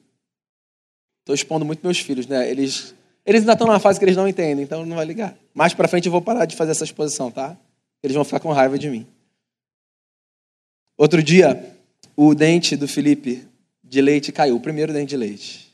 Estou 1.20 1.34
expondo 1.34 1.64
muito 1.64 1.80
meus 1.82 1.98
filhos, 1.98 2.26
né? 2.26 2.50
Eles, 2.50 2.94
eles 3.26 3.40
ainda 3.40 3.54
estão 3.54 3.66
numa 3.66 3.80
fase 3.80 3.98
que 3.98 4.04
eles 4.04 4.16
não 4.16 4.28
entendem, 4.28 4.64
então 4.64 4.86
não 4.86 4.96
vai 4.96 5.04
ligar. 5.04 5.36
Mais 5.52 5.74
para 5.74 5.88
frente 5.88 6.06
eu 6.06 6.12
vou 6.12 6.22
parar 6.22 6.44
de 6.44 6.54
fazer 6.54 6.70
essa 6.70 6.84
exposição, 6.84 7.30
tá? 7.30 7.56
Eles 8.02 8.14
vão 8.14 8.24
ficar 8.24 8.38
com 8.38 8.52
raiva 8.52 8.78
de 8.78 8.88
mim. 8.88 9.06
Outro 10.96 11.20
dia, 11.22 11.76
o 12.16 12.34
dente 12.34 12.76
do 12.76 12.86
Felipe 12.86 13.46
de 13.82 14.00
leite 14.00 14.30
caiu, 14.30 14.56
o 14.56 14.60
primeiro 14.60 14.92
dente 14.92 15.10
de 15.10 15.16
leite. 15.16 15.66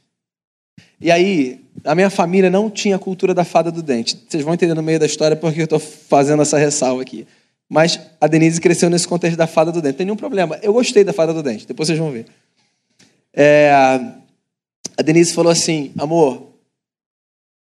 E 0.98 1.10
aí, 1.10 1.60
a 1.84 1.94
minha 1.94 2.08
família 2.08 2.48
não 2.48 2.70
tinha 2.70 2.98
cultura 2.98 3.34
da 3.34 3.44
fada 3.44 3.70
do 3.70 3.82
dente. 3.82 4.18
Vocês 4.28 4.42
vão 4.42 4.54
entender 4.54 4.74
no 4.74 4.82
meio 4.82 4.98
da 4.98 5.06
história 5.06 5.36
porque 5.36 5.60
eu 5.60 5.64
estou 5.64 5.78
fazendo 5.78 6.42
essa 6.42 6.56
ressalva 6.56 7.02
aqui. 7.02 7.26
Mas 7.68 7.98
a 8.20 8.26
Denise 8.26 8.60
cresceu 8.60 8.88
nesse 8.88 9.06
contexto 9.06 9.36
da 9.36 9.46
fada 9.46 9.72
do 9.72 9.82
dente. 9.82 9.96
Tem 9.96 10.06
nenhum 10.06 10.16
problema. 10.16 10.58
Eu 10.62 10.72
gostei 10.72 11.04
da 11.04 11.12
fada 11.12 11.34
do 11.34 11.42
dente. 11.42 11.66
Depois 11.66 11.86
vocês 11.86 11.98
vão 11.98 12.10
ver. 12.10 12.26
É, 13.34 13.70
a 14.96 15.02
Denise 15.02 15.34
falou 15.34 15.50
assim: 15.50 15.90
amor, 15.98 16.51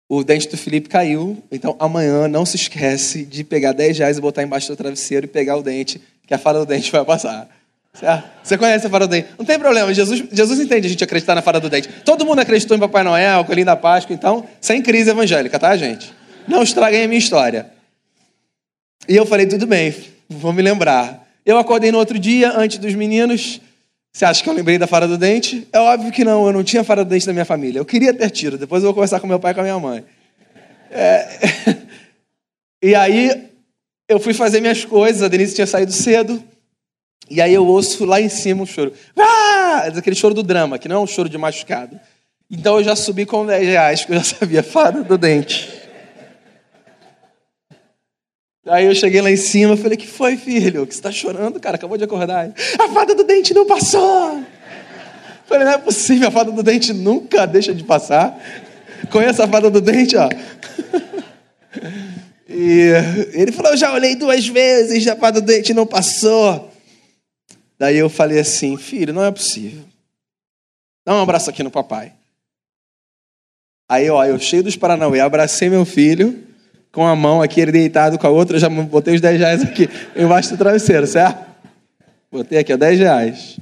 o 0.08 0.24
dente 0.24 0.48
do 0.48 0.56
Felipe 0.56 0.88
caiu, 0.88 1.36
então 1.52 1.76
amanhã 1.78 2.26
não 2.26 2.46
se 2.46 2.56
esquece 2.56 3.24
de 3.24 3.44
pegar 3.44 3.72
10 3.72 3.98
reais 3.98 4.16
e 4.16 4.20
botar 4.20 4.42
embaixo 4.42 4.68
do 4.68 4.76
travesseiro 4.76 5.26
e 5.26 5.28
pegar 5.28 5.56
o 5.56 5.62
dente, 5.62 6.00
que 6.26 6.32
a 6.32 6.38
fada 6.38 6.60
do 6.60 6.66
dente 6.66 6.90
vai 6.90 7.04
passar. 7.04 7.48
Você 8.42 8.56
conhece 8.56 8.86
a 8.86 8.90
fada 8.90 9.06
do 9.06 9.10
dente? 9.10 9.28
Não 9.38 9.44
tem 9.44 9.58
problema, 9.58 9.92
Jesus, 9.92 10.24
Jesus 10.32 10.60
entende 10.60 10.86
a 10.86 10.90
gente 10.90 11.04
acreditar 11.04 11.34
na 11.34 11.42
fada 11.42 11.60
do 11.60 11.68
dente. 11.68 11.88
Todo 12.04 12.24
mundo 12.24 12.38
acreditou 12.38 12.76
em 12.76 12.80
Papai 12.80 13.02
Noel, 13.02 13.44
Coelhinho 13.44 13.66
da 13.66 13.76
Páscoa, 13.76 14.14
então, 14.14 14.46
sem 14.60 14.80
crise 14.80 15.10
evangélica, 15.10 15.58
tá, 15.58 15.76
gente? 15.76 16.12
Não 16.46 16.62
estraguem 16.62 17.04
a 17.04 17.08
minha 17.08 17.18
história. 17.18 17.66
E 19.06 19.14
eu 19.14 19.26
falei, 19.26 19.46
tudo 19.46 19.66
bem, 19.66 19.94
vou 20.28 20.52
me 20.52 20.62
lembrar. 20.62 21.26
Eu 21.44 21.58
acordei 21.58 21.90
no 21.92 21.98
outro 21.98 22.18
dia, 22.18 22.52
antes 22.56 22.78
dos 22.78 22.94
meninos, 22.94 23.60
você 24.18 24.24
acha 24.24 24.42
que 24.42 24.50
eu 24.50 24.52
lembrei 24.52 24.76
da 24.78 24.88
fara 24.88 25.06
do 25.06 25.16
dente? 25.16 25.68
É 25.72 25.78
óbvio 25.78 26.10
que 26.10 26.24
não, 26.24 26.44
eu 26.44 26.52
não 26.52 26.64
tinha 26.64 26.82
fara 26.82 27.04
do 27.04 27.08
dente 27.08 27.24
na 27.24 27.32
minha 27.32 27.44
família. 27.44 27.78
Eu 27.78 27.84
queria 27.84 28.12
ter 28.12 28.28
tido, 28.30 28.58
depois 28.58 28.82
eu 28.82 28.88
vou 28.88 28.94
conversar 28.94 29.20
com 29.20 29.28
meu 29.28 29.38
pai 29.38 29.52
e 29.52 29.54
com 29.54 29.60
a 29.60 29.62
minha 29.62 29.78
mãe. 29.78 30.04
É... 30.90 31.28
e 32.82 32.96
aí, 32.96 33.48
eu 34.08 34.18
fui 34.18 34.34
fazer 34.34 34.60
minhas 34.60 34.84
coisas, 34.84 35.22
a 35.22 35.28
Denise 35.28 35.54
tinha 35.54 35.68
saído 35.68 35.92
cedo, 35.92 36.42
e 37.30 37.40
aí 37.40 37.54
eu 37.54 37.64
ouço 37.64 38.04
lá 38.04 38.20
em 38.20 38.28
cima 38.28 38.64
um 38.64 38.66
choro. 38.66 38.92
Ah! 39.16 39.84
Aquele 39.96 40.16
choro 40.16 40.34
do 40.34 40.42
drama, 40.42 40.80
que 40.80 40.88
não 40.88 40.96
é 40.96 40.98
um 40.98 41.06
choro 41.06 41.28
de 41.28 41.38
machucado. 41.38 41.96
Então 42.50 42.78
eu 42.78 42.82
já 42.82 42.96
subi 42.96 43.24
com 43.24 43.46
10 43.46 43.68
reais, 43.68 44.00
porque 44.00 44.14
eu 44.14 44.18
já 44.18 44.24
sabia, 44.24 44.64
fada 44.64 45.04
do 45.04 45.16
dente. 45.16 45.77
Aí 48.68 48.86
eu 48.86 48.94
cheguei 48.94 49.20
lá 49.20 49.30
em 49.30 49.36
cima, 49.36 49.76
falei, 49.76 49.96
que 49.96 50.06
foi, 50.06 50.36
filho? 50.36 50.86
Que 50.86 50.94
você 50.94 50.98
está 50.98 51.10
chorando, 51.10 51.58
cara? 51.58 51.76
Acabou 51.76 51.96
de 51.96 52.04
acordar. 52.04 52.52
A 52.78 52.88
fada 52.88 53.14
do 53.14 53.24
dente 53.24 53.54
não 53.54 53.66
passou. 53.66 54.42
Falei, 55.46 55.64
não 55.64 55.72
é 55.72 55.78
possível, 55.78 56.28
a 56.28 56.30
fada 56.30 56.52
do 56.52 56.62
dente 56.62 56.92
nunca 56.92 57.46
deixa 57.46 57.74
de 57.74 57.82
passar. 57.82 58.38
Conhece 59.10 59.40
a 59.40 59.48
fada 59.48 59.70
do 59.70 59.80
dente, 59.80 60.16
ó. 60.16 60.28
E 62.48 62.90
ele 63.32 63.52
falou, 63.52 63.72
eu 63.72 63.76
já 63.76 63.92
olhei 63.92 64.16
duas 64.16 64.46
vezes, 64.46 65.06
a 65.06 65.16
fada 65.16 65.40
do 65.40 65.46
dente 65.46 65.72
não 65.72 65.86
passou. 65.86 66.70
Daí 67.78 67.96
eu 67.96 68.10
falei 68.10 68.38
assim, 68.38 68.76
filho, 68.76 69.12
não 69.12 69.24
é 69.24 69.30
possível. 69.30 69.84
Dá 71.06 71.14
um 71.14 71.22
abraço 71.22 71.48
aqui 71.48 71.62
no 71.62 71.70
papai. 71.70 72.12
Aí, 73.88 74.10
ó, 74.10 74.24
eu 74.24 74.38
cheio 74.38 74.62
dos 74.62 74.76
Paranauê, 74.76 75.20
abracei 75.20 75.70
meu 75.70 75.86
filho 75.86 76.47
com 76.92 77.06
a 77.06 77.14
mão 77.14 77.42
aqui, 77.42 77.60
ele 77.60 77.72
deitado 77.72 78.18
com 78.18 78.26
a 78.26 78.30
outra, 78.30 78.58
já 78.58 78.68
botei 78.68 79.14
os 79.14 79.20
10 79.20 79.38
reais 79.38 79.62
aqui 79.62 79.88
embaixo 80.16 80.50
do 80.50 80.56
travesseiro, 80.56 81.06
certo? 81.06 81.46
Botei 82.30 82.58
aqui, 82.58 82.72
ó, 82.72 82.76
10 82.76 82.98
reais. 82.98 83.58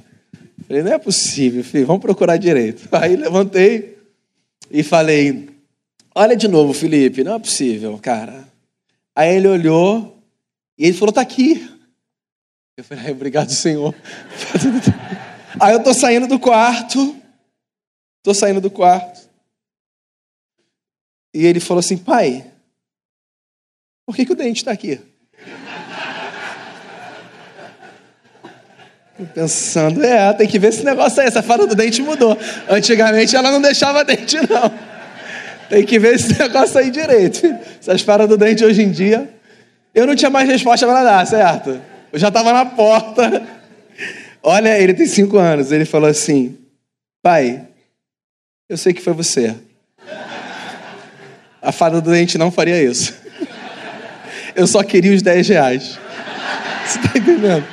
Falei, 0.67 0.83
não 0.83 0.93
é 0.93 0.97
possível, 0.97 1.63
filho, 1.63 1.85
vamos 1.85 2.01
procurar 2.01 2.37
direito. 2.37 2.87
Aí 2.91 3.15
levantei 3.15 3.97
e 4.69 4.83
falei, 4.83 5.49
olha 6.13 6.35
de 6.35 6.47
novo, 6.47 6.73
Felipe, 6.73 7.23
não 7.23 7.35
é 7.35 7.39
possível, 7.39 7.97
cara. 7.99 8.47
Aí 9.15 9.35
ele 9.35 9.47
olhou 9.47 10.21
e 10.77 10.85
ele 10.85 10.97
falou, 10.97 11.13
tá 11.13 11.21
aqui. 11.21 11.69
Eu 12.75 12.83
falei, 12.83 13.11
obrigado, 13.11 13.49
Senhor. 13.49 13.95
Aí 15.59 15.73
eu 15.73 15.81
tô 15.81 15.93
saindo 15.93 16.27
do 16.27 16.37
quarto, 16.37 17.15
tô 18.21 18.33
saindo 18.33 18.61
do 18.61 18.69
quarto. 18.69 19.27
E 21.33 21.45
ele 21.45 21.59
falou 21.59 21.79
assim, 21.79 21.97
pai, 21.97 22.45
por 24.07 24.15
que, 24.15 24.25
que 24.25 24.31
o 24.31 24.35
dente 24.35 24.61
está 24.61 24.71
aqui? 24.71 25.01
Pensando, 29.35 30.01
é, 30.01 30.31
tem 30.31 30.47
que 30.47 30.57
ver 30.57 30.69
esse 30.69 30.85
negócio 30.85 31.19
aí. 31.19 31.27
Essa 31.27 31.43
fada 31.43 31.67
do 31.67 31.75
dente 31.75 32.01
mudou. 32.01 32.37
Antigamente 32.69 33.35
ela 33.35 33.51
não 33.51 33.61
deixava 33.61 34.05
dente, 34.05 34.37
não. 34.37 34.71
Tem 35.69 35.85
que 35.85 35.99
ver 35.99 36.15
esse 36.15 36.31
negócio 36.39 36.79
aí 36.79 36.89
direito. 36.89 37.45
Essas 37.81 38.01
fadas 38.01 38.29
do 38.29 38.37
dente 38.37 38.63
hoje 38.63 38.81
em 38.81 38.91
dia. 38.91 39.29
Eu 39.93 40.07
não 40.07 40.15
tinha 40.15 40.29
mais 40.29 40.47
resposta 40.47 40.87
para 40.87 41.03
dar, 41.03 41.27
certo? 41.27 41.81
Eu 42.13 42.17
já 42.17 42.29
estava 42.29 42.53
na 42.53 42.65
porta. 42.65 43.45
Olha, 44.41 44.79
ele 44.79 44.93
tem 44.93 45.05
cinco 45.05 45.37
anos. 45.37 45.69
Ele 45.73 45.83
falou 45.83 46.09
assim: 46.09 46.57
Pai, 47.21 47.67
eu 48.69 48.77
sei 48.77 48.93
que 48.93 49.01
foi 49.01 49.11
você. 49.11 49.53
A 51.61 51.73
fada 51.73 51.99
do 51.99 52.09
dente 52.09 52.37
não 52.37 52.49
faria 52.49 52.81
isso. 52.81 53.26
Eu 54.57 54.65
só 54.65 54.83
queria 54.83 55.13
os 55.13 55.21
10 55.21 55.49
reais. 55.49 55.99
Você 56.83 56.97
está 56.97 57.19
entendendo? 57.19 57.63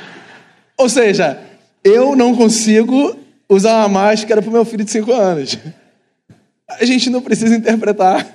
Ou 0.77 0.87
seja, 0.87 1.41
eu 1.83 2.15
não 2.15 2.35
consigo 2.35 3.17
usar 3.49 3.77
uma 3.79 3.89
máscara 3.89 4.39
para 4.39 4.49
o 4.49 4.53
meu 4.53 4.63
filho 4.63 4.85
de 4.85 4.91
5 4.91 5.11
anos. 5.11 5.57
A 6.69 6.85
gente 6.85 7.09
não 7.09 7.23
precisa 7.23 7.55
interpretar. 7.55 8.31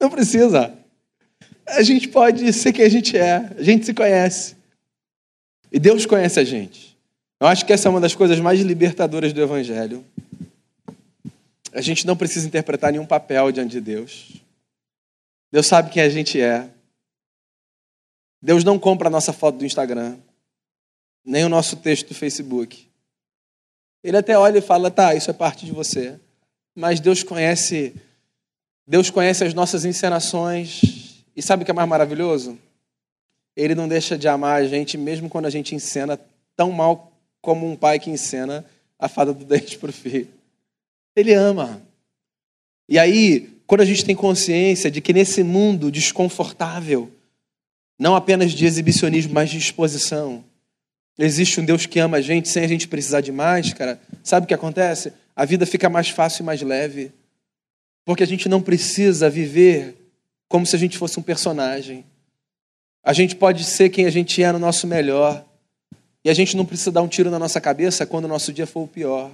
Não 0.00 0.10
precisa. 0.10 0.74
A 1.68 1.82
gente 1.82 2.08
pode 2.08 2.52
ser 2.52 2.72
quem 2.72 2.84
a 2.84 2.88
gente 2.88 3.16
é. 3.16 3.48
A 3.56 3.62
gente 3.62 3.86
se 3.86 3.94
conhece. 3.94 4.56
E 5.70 5.78
Deus 5.78 6.04
conhece 6.04 6.40
a 6.40 6.44
gente. 6.44 6.98
Eu 7.40 7.46
acho 7.46 7.64
que 7.64 7.72
essa 7.72 7.86
é 7.86 7.90
uma 7.90 8.00
das 8.00 8.16
coisas 8.16 8.40
mais 8.40 8.60
libertadoras 8.62 9.32
do 9.32 9.40
Evangelho. 9.40 10.04
A 11.72 11.80
gente 11.80 12.04
não 12.04 12.16
precisa 12.16 12.48
interpretar 12.48 12.90
nenhum 12.90 13.06
papel 13.06 13.52
diante 13.52 13.70
de 13.70 13.80
Deus. 13.80 14.32
Deus 15.52 15.66
sabe 15.66 15.90
quem 15.90 16.02
a 16.02 16.08
gente 16.08 16.40
é. 16.40 16.68
Deus 18.44 18.62
não 18.62 18.78
compra 18.78 19.08
a 19.08 19.10
nossa 19.10 19.32
foto 19.32 19.56
do 19.56 19.64
Instagram, 19.64 20.18
nem 21.24 21.46
o 21.46 21.48
nosso 21.48 21.76
texto 21.76 22.08
do 22.08 22.14
Facebook. 22.14 22.86
Ele 24.02 24.18
até 24.18 24.38
olha 24.38 24.58
e 24.58 24.60
fala: 24.60 24.90
"Tá, 24.90 25.14
isso 25.14 25.30
é 25.30 25.32
parte 25.32 25.64
de 25.64 25.72
você". 25.72 26.20
Mas 26.74 27.00
Deus 27.00 27.22
conhece 27.22 27.94
Deus 28.86 29.08
conhece 29.08 29.44
as 29.44 29.54
nossas 29.54 29.86
encenações. 29.86 31.24
E 31.34 31.40
sabe 31.40 31.62
o 31.62 31.64
que 31.64 31.70
é 31.70 31.74
mais 31.74 31.88
maravilhoso? 31.88 32.58
Ele 33.56 33.74
não 33.74 33.88
deixa 33.88 34.18
de 34.18 34.28
amar 34.28 34.60
a 34.60 34.68
gente 34.68 34.98
mesmo 34.98 35.30
quando 35.30 35.46
a 35.46 35.50
gente 35.50 35.74
encena 35.74 36.20
tão 36.54 36.70
mal 36.70 37.12
como 37.40 37.66
um 37.66 37.74
pai 37.74 37.98
que 37.98 38.10
encena 38.10 38.62
a 38.98 39.08
fada 39.08 39.32
do 39.32 39.42
dente 39.46 39.78
para 39.78 39.88
o 39.88 39.92
filho. 39.92 40.28
Ele 41.16 41.32
ama. 41.32 41.80
E 42.86 42.98
aí, 42.98 43.58
quando 43.66 43.80
a 43.80 43.86
gente 43.86 44.04
tem 44.04 44.14
consciência 44.14 44.90
de 44.90 45.00
que 45.00 45.14
nesse 45.14 45.42
mundo 45.42 45.90
desconfortável, 45.90 47.10
não 47.98 48.14
apenas 48.14 48.52
de 48.52 48.66
exibicionismo, 48.66 49.32
mas 49.32 49.50
de 49.50 49.58
exposição. 49.58 50.44
Existe 51.18 51.60
um 51.60 51.64
Deus 51.64 51.86
que 51.86 52.00
ama 52.00 52.16
a 52.16 52.20
gente 52.20 52.48
sem 52.48 52.64
a 52.64 52.68
gente 52.68 52.88
precisar 52.88 53.20
de 53.20 53.30
máscara. 53.30 54.00
Sabe 54.22 54.44
o 54.44 54.48
que 54.48 54.54
acontece? 54.54 55.12
A 55.36 55.44
vida 55.44 55.64
fica 55.64 55.88
mais 55.88 56.08
fácil 56.08 56.42
e 56.42 56.46
mais 56.46 56.60
leve. 56.60 57.12
Porque 58.04 58.22
a 58.22 58.26
gente 58.26 58.48
não 58.48 58.60
precisa 58.60 59.30
viver 59.30 59.96
como 60.48 60.66
se 60.66 60.74
a 60.74 60.78
gente 60.78 60.98
fosse 60.98 61.18
um 61.18 61.22
personagem. 61.22 62.04
A 63.02 63.12
gente 63.12 63.36
pode 63.36 63.64
ser 63.64 63.90
quem 63.90 64.06
a 64.06 64.10
gente 64.10 64.42
é 64.42 64.50
no 64.50 64.58
nosso 64.58 64.86
melhor. 64.86 65.44
E 66.24 66.30
a 66.30 66.34
gente 66.34 66.56
não 66.56 66.64
precisa 66.64 66.90
dar 66.90 67.02
um 67.02 67.08
tiro 67.08 67.30
na 67.30 67.38
nossa 67.38 67.60
cabeça 67.60 68.06
quando 68.06 68.24
o 68.24 68.28
nosso 68.28 68.52
dia 68.52 68.66
for 68.66 68.82
o 68.82 68.88
pior. 68.88 69.30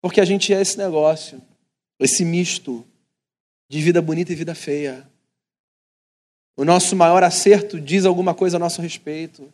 Porque 0.00 0.20
a 0.20 0.24
gente 0.24 0.54
é 0.54 0.60
esse 0.60 0.78
negócio, 0.78 1.42
esse 1.98 2.24
misto 2.24 2.86
de 3.68 3.82
vida 3.82 4.00
bonita 4.00 4.32
e 4.32 4.36
vida 4.36 4.54
feia. 4.54 5.06
O 6.58 6.64
nosso 6.64 6.96
maior 6.96 7.22
acerto 7.22 7.80
diz 7.80 8.04
alguma 8.04 8.34
coisa 8.34 8.56
a 8.56 8.58
nosso 8.58 8.82
respeito. 8.82 9.48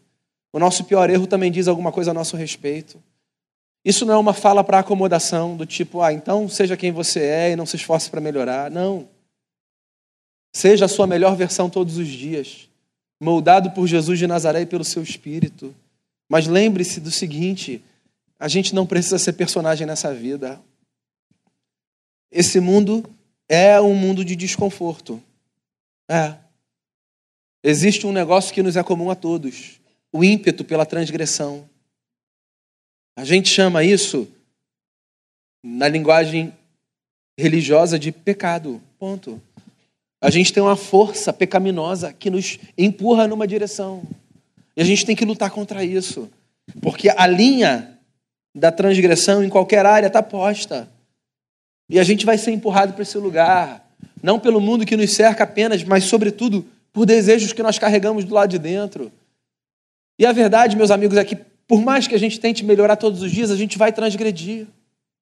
O 0.50 0.58
nosso 0.58 0.84
pior 0.84 1.10
erro 1.10 1.26
também 1.26 1.52
diz 1.52 1.68
alguma 1.68 1.92
coisa 1.92 2.12
a 2.12 2.14
nosso 2.14 2.34
respeito. 2.34 2.98
Isso 3.84 4.06
não 4.06 4.14
é 4.14 4.16
uma 4.16 4.32
fala 4.32 4.64
para 4.64 4.78
acomodação, 4.78 5.54
do 5.54 5.66
tipo, 5.66 6.00
ah, 6.00 6.14
então 6.14 6.48
seja 6.48 6.78
quem 6.78 6.90
você 6.92 7.20
é 7.20 7.50
e 7.50 7.56
não 7.56 7.66
se 7.66 7.76
esforce 7.76 8.08
para 8.08 8.22
melhorar. 8.22 8.70
Não. 8.70 9.06
Seja 10.50 10.86
a 10.86 10.88
sua 10.88 11.06
melhor 11.06 11.36
versão 11.36 11.68
todos 11.68 11.98
os 11.98 12.08
dias, 12.08 12.70
moldado 13.20 13.70
por 13.72 13.86
Jesus 13.86 14.18
de 14.18 14.26
Nazaré 14.26 14.62
e 14.62 14.66
pelo 14.66 14.82
seu 14.82 15.02
espírito. 15.02 15.74
Mas 16.26 16.46
lembre-se 16.46 17.00
do 17.00 17.10
seguinte: 17.10 17.84
a 18.40 18.48
gente 18.48 18.74
não 18.74 18.86
precisa 18.86 19.18
ser 19.18 19.34
personagem 19.34 19.86
nessa 19.86 20.14
vida. 20.14 20.58
Esse 22.32 22.60
mundo 22.60 23.04
é 23.46 23.78
um 23.78 23.94
mundo 23.94 24.24
de 24.24 24.34
desconforto. 24.34 25.22
É. 26.08 26.42
Existe 27.66 28.06
um 28.06 28.12
negócio 28.12 28.52
que 28.52 28.62
nos 28.62 28.76
é 28.76 28.82
comum 28.82 29.08
a 29.08 29.14
todos: 29.14 29.80
o 30.12 30.22
ímpeto 30.22 30.62
pela 30.62 30.84
transgressão. 30.84 31.66
A 33.16 33.24
gente 33.24 33.48
chama 33.48 33.82
isso, 33.82 34.28
na 35.64 35.88
linguagem 35.88 36.52
religiosa, 37.38 37.98
de 37.98 38.12
pecado. 38.12 38.82
Ponto. 38.98 39.40
A 40.20 40.28
gente 40.30 40.52
tem 40.52 40.62
uma 40.62 40.76
força 40.76 41.32
pecaminosa 41.32 42.12
que 42.12 42.28
nos 42.28 42.58
empurra 42.76 43.26
numa 43.26 43.46
direção. 43.46 44.02
E 44.76 44.82
a 44.82 44.84
gente 44.84 45.06
tem 45.06 45.16
que 45.16 45.24
lutar 45.24 45.50
contra 45.50 45.82
isso. 45.82 46.30
Porque 46.82 47.08
a 47.08 47.26
linha 47.26 47.98
da 48.54 48.70
transgressão 48.70 49.42
em 49.42 49.48
qualquer 49.48 49.86
área 49.86 50.08
está 50.08 50.22
posta. 50.22 50.88
E 51.88 51.98
a 51.98 52.04
gente 52.04 52.26
vai 52.26 52.36
ser 52.36 52.52
empurrado 52.52 52.92
para 52.92 53.02
esse 53.02 53.16
lugar. 53.16 53.86
Não 54.22 54.38
pelo 54.38 54.60
mundo 54.60 54.86
que 54.86 54.96
nos 54.96 55.12
cerca 55.12 55.44
apenas, 55.44 55.84
mas, 55.84 56.04
sobretudo, 56.04 56.66
por 56.94 57.04
desejos 57.04 57.52
que 57.52 57.62
nós 57.62 57.76
carregamos 57.76 58.24
do 58.24 58.32
lado 58.32 58.50
de 58.50 58.58
dentro. 58.58 59.12
E 60.16 60.24
a 60.24 60.30
verdade, 60.30 60.76
meus 60.76 60.92
amigos, 60.92 61.18
é 61.18 61.24
que 61.24 61.34
por 61.66 61.82
mais 61.82 62.06
que 62.06 62.14
a 62.14 62.18
gente 62.18 62.38
tente 62.38 62.64
melhorar 62.64 62.94
todos 62.94 63.20
os 63.20 63.32
dias, 63.32 63.50
a 63.50 63.56
gente 63.56 63.76
vai 63.76 63.92
transgredir. 63.92 64.68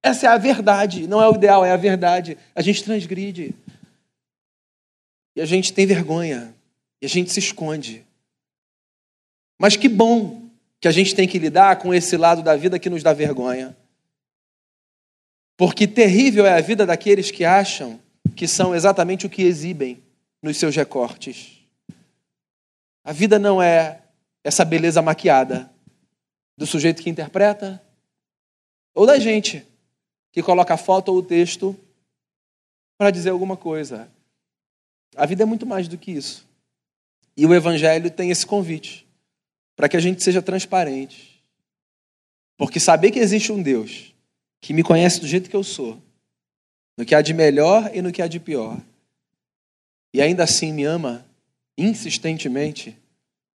Essa 0.03 0.27
é 0.27 0.29
a 0.29 0.37
verdade, 0.37 1.07
não 1.07 1.23
é 1.23 1.27
o 1.27 1.35
ideal, 1.35 1.65
é 1.65 1.71
a 1.71 1.77
verdade. 1.77 2.37
A 2.55 2.61
gente 2.61 2.85
transgride. 2.85 3.55
E 5.35 5.41
a 5.41 5.47
gente 5.47 5.73
tem 5.73 5.87
vergonha. 5.87 6.55
E 7.01 7.07
a 7.07 7.09
gente 7.09 7.33
se 7.33 7.39
esconde. 7.39 8.05
Mas 9.59 9.75
que 9.75 9.89
bom 9.89 10.43
que 10.79 10.89
a 10.89 10.93
gente 10.93 11.15
tem 11.15 11.27
que 11.27 11.39
lidar 11.39 11.77
com 11.77 11.95
esse 11.95 12.19
lado 12.19 12.43
da 12.43 12.55
vida 12.55 12.79
que 12.79 12.91
nos 12.91 13.03
dá 13.03 13.15
vergonha. 13.15 13.75
Porque 15.57 15.87
terrível 15.87 16.45
é 16.45 16.53
a 16.53 16.61
vida 16.61 16.85
daqueles 16.85 17.31
que 17.31 17.47
acham 17.47 17.99
que 18.37 18.47
são 18.47 18.75
exatamente 18.75 19.25
o 19.25 19.31
que 19.31 19.43
exibem 19.43 20.03
nos 20.43 20.59
seus 20.59 20.77
recortes. 20.77 21.62
A 23.05 23.13
vida 23.13 23.39
não 23.39 23.61
é 23.61 24.03
essa 24.45 24.65
beleza 24.65 25.03
maquiada 25.03 25.71
do 26.57 26.67
sujeito 26.67 27.03
que 27.03 27.11
interpreta, 27.11 27.83
ou 28.95 29.07
da 29.07 29.19
gente 29.19 29.67
que 30.31 30.43
coloca 30.43 30.75
a 30.75 30.77
foto 30.77 31.11
ou 31.11 31.19
o 31.19 31.23
texto 31.23 31.77
para 32.97 33.11
dizer 33.11 33.31
alguma 33.31 33.57
coisa. 33.57 34.11
A 35.17 35.27
vida 35.27 35.43
é 35.43 35.47
muito 35.47 35.67
mais 35.67 35.89
do 35.89 35.99
que 35.99 36.13
isso. 36.13 36.47
E 37.37 37.47
o 37.47 37.55
Evangelho 37.55 38.11
tem 38.11 38.31
esse 38.31 38.47
convite 38.47 39.07
para 39.75 39.89
que 39.89 39.97
a 39.97 40.01
gente 40.01 40.23
seja 40.23 40.43
transparente. 40.43 41.43
Porque 42.57 42.79
saber 42.79 43.11
que 43.11 43.19
existe 43.19 43.51
um 43.51 43.63
Deus 43.63 44.15
que 44.61 44.73
me 44.73 44.83
conhece 44.83 45.21
do 45.21 45.27
jeito 45.27 45.51
que 45.51 45.57
eu 45.57 45.65
sou, 45.65 46.01
no 46.97 47.05
que 47.05 47.15
há 47.15 47.23
de 47.23 47.35
melhor 47.35 47.91
e 47.93 48.01
no 48.01 48.13
que 48.13 48.23
há 48.23 48.29
de 48.29 48.39
pior, 48.39 48.79
e 50.15 50.21
ainda 50.21 50.45
assim 50.45 50.73
me 50.73 50.85
ama 50.85 51.27
insistentemente, 51.77 52.97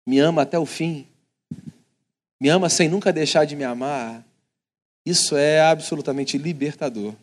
me 0.07 0.19
ama 0.19 0.43
até 0.43 0.59
o 0.59 0.67
fim, 0.67 1.07
me 2.41 2.49
ama 2.49 2.69
sem 2.69 2.89
nunca 2.89 3.13
deixar 3.13 3.45
de 3.45 3.57
me 3.57 3.65
amar, 3.65 4.25
isso 5.05 5.37
é 5.37 5.61
absolutamente 5.61 6.39
libertador. 6.39 7.15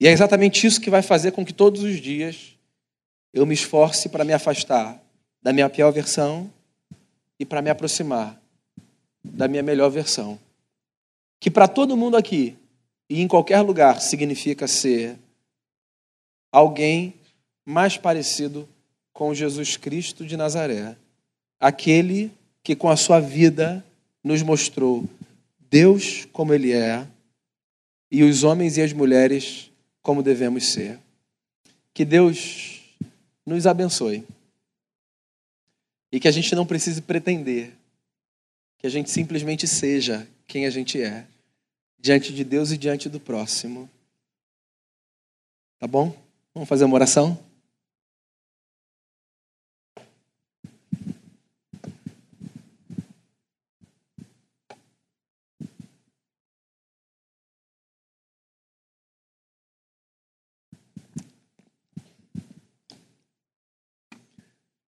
E 0.00 0.06
é 0.06 0.10
exatamente 0.10 0.66
isso 0.66 0.80
que 0.80 0.90
vai 0.90 1.02
fazer 1.02 1.32
com 1.32 1.44
que 1.44 1.52
todos 1.52 1.82
os 1.82 2.00
dias 2.00 2.56
eu 3.32 3.46
me 3.46 3.54
esforce 3.54 4.08
para 4.08 4.24
me 4.24 4.32
afastar 4.32 5.00
da 5.40 5.52
minha 5.52 5.70
pior 5.70 5.90
versão 5.90 6.52
e 7.38 7.44
para 7.44 7.62
me 7.62 7.70
aproximar 7.70 8.40
da 9.24 9.48
minha 9.48 9.62
melhor 9.62 9.90
versão. 9.90 10.38
Que 11.40 11.50
para 11.50 11.68
todo 11.68 11.96
mundo 11.96 12.16
aqui 12.16 12.56
e 13.08 13.20
em 13.20 13.28
qualquer 13.28 13.60
lugar 13.60 14.00
significa 14.00 14.66
ser 14.66 15.16
alguém 16.50 17.14
mais 17.64 17.96
parecido 17.96 18.68
com 19.12 19.34
Jesus 19.34 19.76
Cristo 19.76 20.24
de 20.24 20.36
Nazaré, 20.36 20.96
aquele 21.60 22.30
que 22.62 22.74
com 22.74 22.88
a 22.88 22.96
sua 22.96 23.20
vida 23.20 23.84
nos 24.22 24.42
mostrou 24.42 25.08
Deus 25.70 26.26
como 26.32 26.54
Ele 26.54 26.72
é 26.72 27.06
e 28.10 28.22
os 28.22 28.44
homens 28.44 28.76
e 28.76 28.82
as 28.82 28.92
mulheres 28.92 29.70
como 30.02 30.22
devemos 30.22 30.66
ser. 30.66 30.98
Que 31.94 32.04
Deus 32.04 32.80
nos 33.44 33.66
abençoe 33.66 34.24
e 36.10 36.20
que 36.20 36.28
a 36.28 36.30
gente 36.30 36.54
não 36.54 36.66
precise 36.66 37.00
pretender, 37.00 37.72
que 38.78 38.86
a 38.86 38.90
gente 38.90 39.10
simplesmente 39.10 39.66
seja 39.66 40.28
quem 40.46 40.66
a 40.66 40.70
gente 40.70 41.00
é, 41.00 41.26
diante 41.98 42.32
de 42.32 42.44
Deus 42.44 42.70
e 42.70 42.76
diante 42.76 43.08
do 43.08 43.18
próximo. 43.18 43.88
Tá 45.78 45.86
bom? 45.86 46.14
Vamos 46.54 46.68
fazer 46.68 46.84
uma 46.84 46.94
oração? 46.94 47.38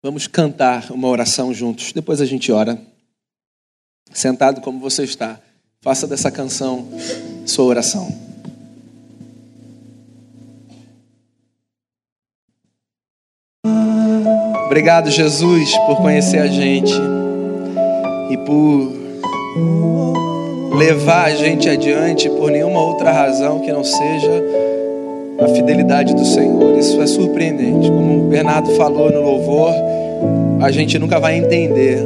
Vamos 0.05 0.27
cantar 0.27 0.91
uma 0.91 1.07
oração 1.07 1.53
juntos. 1.53 1.93
Depois 1.93 2.19
a 2.19 2.25
gente 2.25 2.51
ora. 2.51 2.77
Sentado 4.11 4.59
como 4.59 4.77
você 4.77 5.05
está, 5.05 5.39
faça 5.79 6.05
dessa 6.05 6.29
canção 6.29 6.85
sua 7.45 7.63
oração. 7.63 8.13
Obrigado, 14.65 15.09
Jesus, 15.09 15.77
por 15.87 15.95
conhecer 16.01 16.39
a 16.39 16.47
gente 16.47 16.93
e 18.29 18.37
por 18.39 18.91
levar 20.77 21.27
a 21.27 21.35
gente 21.35 21.69
adiante 21.69 22.29
por 22.29 22.51
nenhuma 22.51 22.81
outra 22.81 23.09
razão 23.09 23.61
que 23.61 23.71
não 23.71 23.85
seja 23.85 24.43
a 25.39 25.47
fidelidade 25.47 26.13
do 26.13 26.25
Senhor. 26.25 26.77
Isso 26.77 27.01
é 27.01 27.07
surpreendente. 27.07 27.87
Como 27.89 28.25
o 28.25 28.29
Bernardo 28.29 28.75
falou 28.75 29.11
no 29.11 29.21
louvor, 29.21 29.73
a 30.61 30.71
gente 30.71 30.97
nunca 30.97 31.19
vai 31.19 31.37
entender 31.37 31.99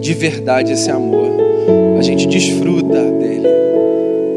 de 0.00 0.14
verdade 0.14 0.72
esse 0.72 0.90
amor. 0.90 1.30
A 1.98 2.02
gente 2.02 2.26
desfruta 2.26 3.00
dele, 3.02 3.48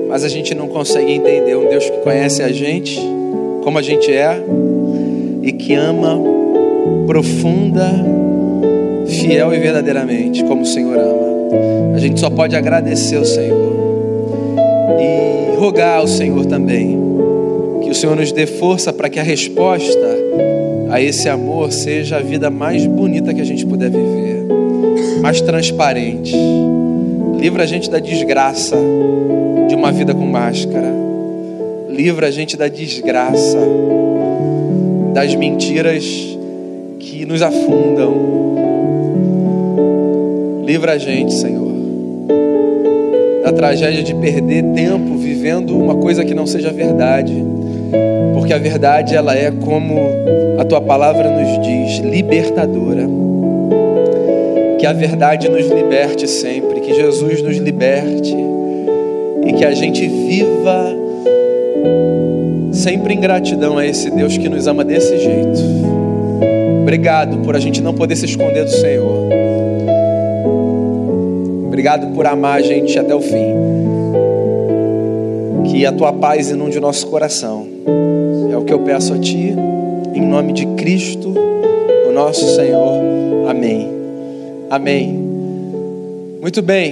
mas 0.07 0.23
a 0.23 0.29
gente 0.29 0.53
não 0.53 0.67
consegue 0.67 1.11
entender 1.11 1.55
um 1.55 1.67
Deus 1.67 1.89
que 1.89 1.97
conhece 1.97 2.43
a 2.43 2.51
gente 2.51 2.99
como 3.63 3.79
a 3.79 3.81
gente 3.81 4.11
é 4.11 4.39
e 5.41 5.51
que 5.51 5.73
ama 5.73 6.19
profunda, 7.07 7.89
fiel 9.07 9.51
e 9.53 9.59
verdadeiramente, 9.59 10.43
como 10.43 10.61
o 10.61 10.65
Senhor 10.65 10.97
ama. 10.97 11.95
A 11.95 11.97
gente 11.97 12.19
só 12.19 12.29
pode 12.29 12.55
agradecer 12.55 13.15
ao 13.15 13.25
Senhor 13.25 13.73
e 14.99 15.57
rogar 15.57 15.99
ao 15.99 16.07
Senhor 16.07 16.45
também 16.45 16.99
que 17.81 17.89
o 17.89 17.95
Senhor 17.95 18.15
nos 18.15 18.31
dê 18.31 18.45
força 18.45 18.93
para 18.93 19.09
que 19.09 19.19
a 19.19 19.23
resposta 19.23 20.15
a 20.95 21.01
esse 21.01 21.27
amor 21.27 21.73
seja 21.73 22.15
a 22.15 22.21
vida 22.21 22.49
mais 22.49 22.85
bonita 22.87 23.33
que 23.33 23.41
a 23.41 23.43
gente 23.43 23.65
puder 23.65 23.89
viver, 23.89 24.45
mais 25.21 25.41
transparente. 25.41 26.33
Livra 27.37 27.63
a 27.63 27.65
gente 27.65 27.89
da 27.89 27.99
desgraça 27.99 28.77
de 29.67 29.75
uma 29.75 29.91
vida 29.91 30.15
com 30.15 30.25
máscara. 30.25 30.87
Livra 31.89 32.27
a 32.27 32.31
gente 32.31 32.55
da 32.55 32.69
desgraça 32.69 33.57
das 35.13 35.35
mentiras 35.35 36.05
que 36.97 37.25
nos 37.25 37.41
afundam. 37.41 38.13
Livra 40.65 40.93
a 40.93 40.97
gente, 40.97 41.33
Senhor, 41.33 41.73
da 43.43 43.51
tragédia 43.51 44.01
de 44.01 44.15
perder 44.15 44.63
tempo 44.73 45.17
vivendo 45.17 45.77
uma 45.77 45.95
coisa 45.95 46.23
que 46.23 46.33
não 46.33 46.47
seja 46.47 46.71
verdade 46.71 47.54
porque 48.45 48.53
a 48.53 48.59
verdade 48.59 49.15
ela 49.15 49.35
é 49.35 49.49
como 49.49 50.07
a 50.59 50.63
tua 50.63 50.79
palavra 50.79 51.27
nos 51.31 51.65
diz, 51.65 51.97
libertadora. 51.97 53.09
Que 54.77 54.85
a 54.85 54.93
verdade 54.93 55.49
nos 55.49 55.65
liberte 55.65 56.27
sempre, 56.27 56.79
que 56.79 56.93
Jesus 56.93 57.41
nos 57.41 57.57
liberte 57.57 58.37
e 59.47 59.53
que 59.53 59.65
a 59.65 59.73
gente 59.73 60.07
viva 60.07 60.95
sempre 62.71 63.15
em 63.15 63.19
gratidão 63.19 63.79
a 63.79 63.85
esse 63.87 64.11
Deus 64.11 64.37
que 64.37 64.47
nos 64.47 64.67
ama 64.67 64.85
desse 64.85 65.17
jeito. 65.17 65.59
Obrigado 66.83 67.39
por 67.39 67.55
a 67.55 67.59
gente 67.59 67.81
não 67.81 67.95
poder 67.95 68.15
se 68.15 68.25
esconder 68.25 68.63
do 68.63 68.71
Senhor. 68.71 69.27
Obrigado 71.65 72.13
por 72.13 72.27
amar 72.27 72.59
a 72.59 72.61
gente 72.61 72.99
até 72.99 73.15
o 73.15 73.21
fim. 73.21 73.55
Que 75.63 75.83
a 75.83 75.91
tua 75.91 76.13
paz 76.13 76.51
inunde 76.51 76.77
o 76.77 76.81
nosso 76.81 77.07
coração. 77.07 77.73
Que 78.65 78.73
eu 78.73 78.79
peço 78.79 79.13
a 79.13 79.19
ti, 79.19 79.53
em 80.13 80.21
nome 80.21 80.53
de 80.53 80.65
Cristo, 80.75 81.33
o 82.07 82.11
nosso 82.11 82.55
Senhor. 82.55 83.01
Amém. 83.47 83.89
Amém. 84.69 85.09
Muito 86.41 86.61
bem. 86.61 86.83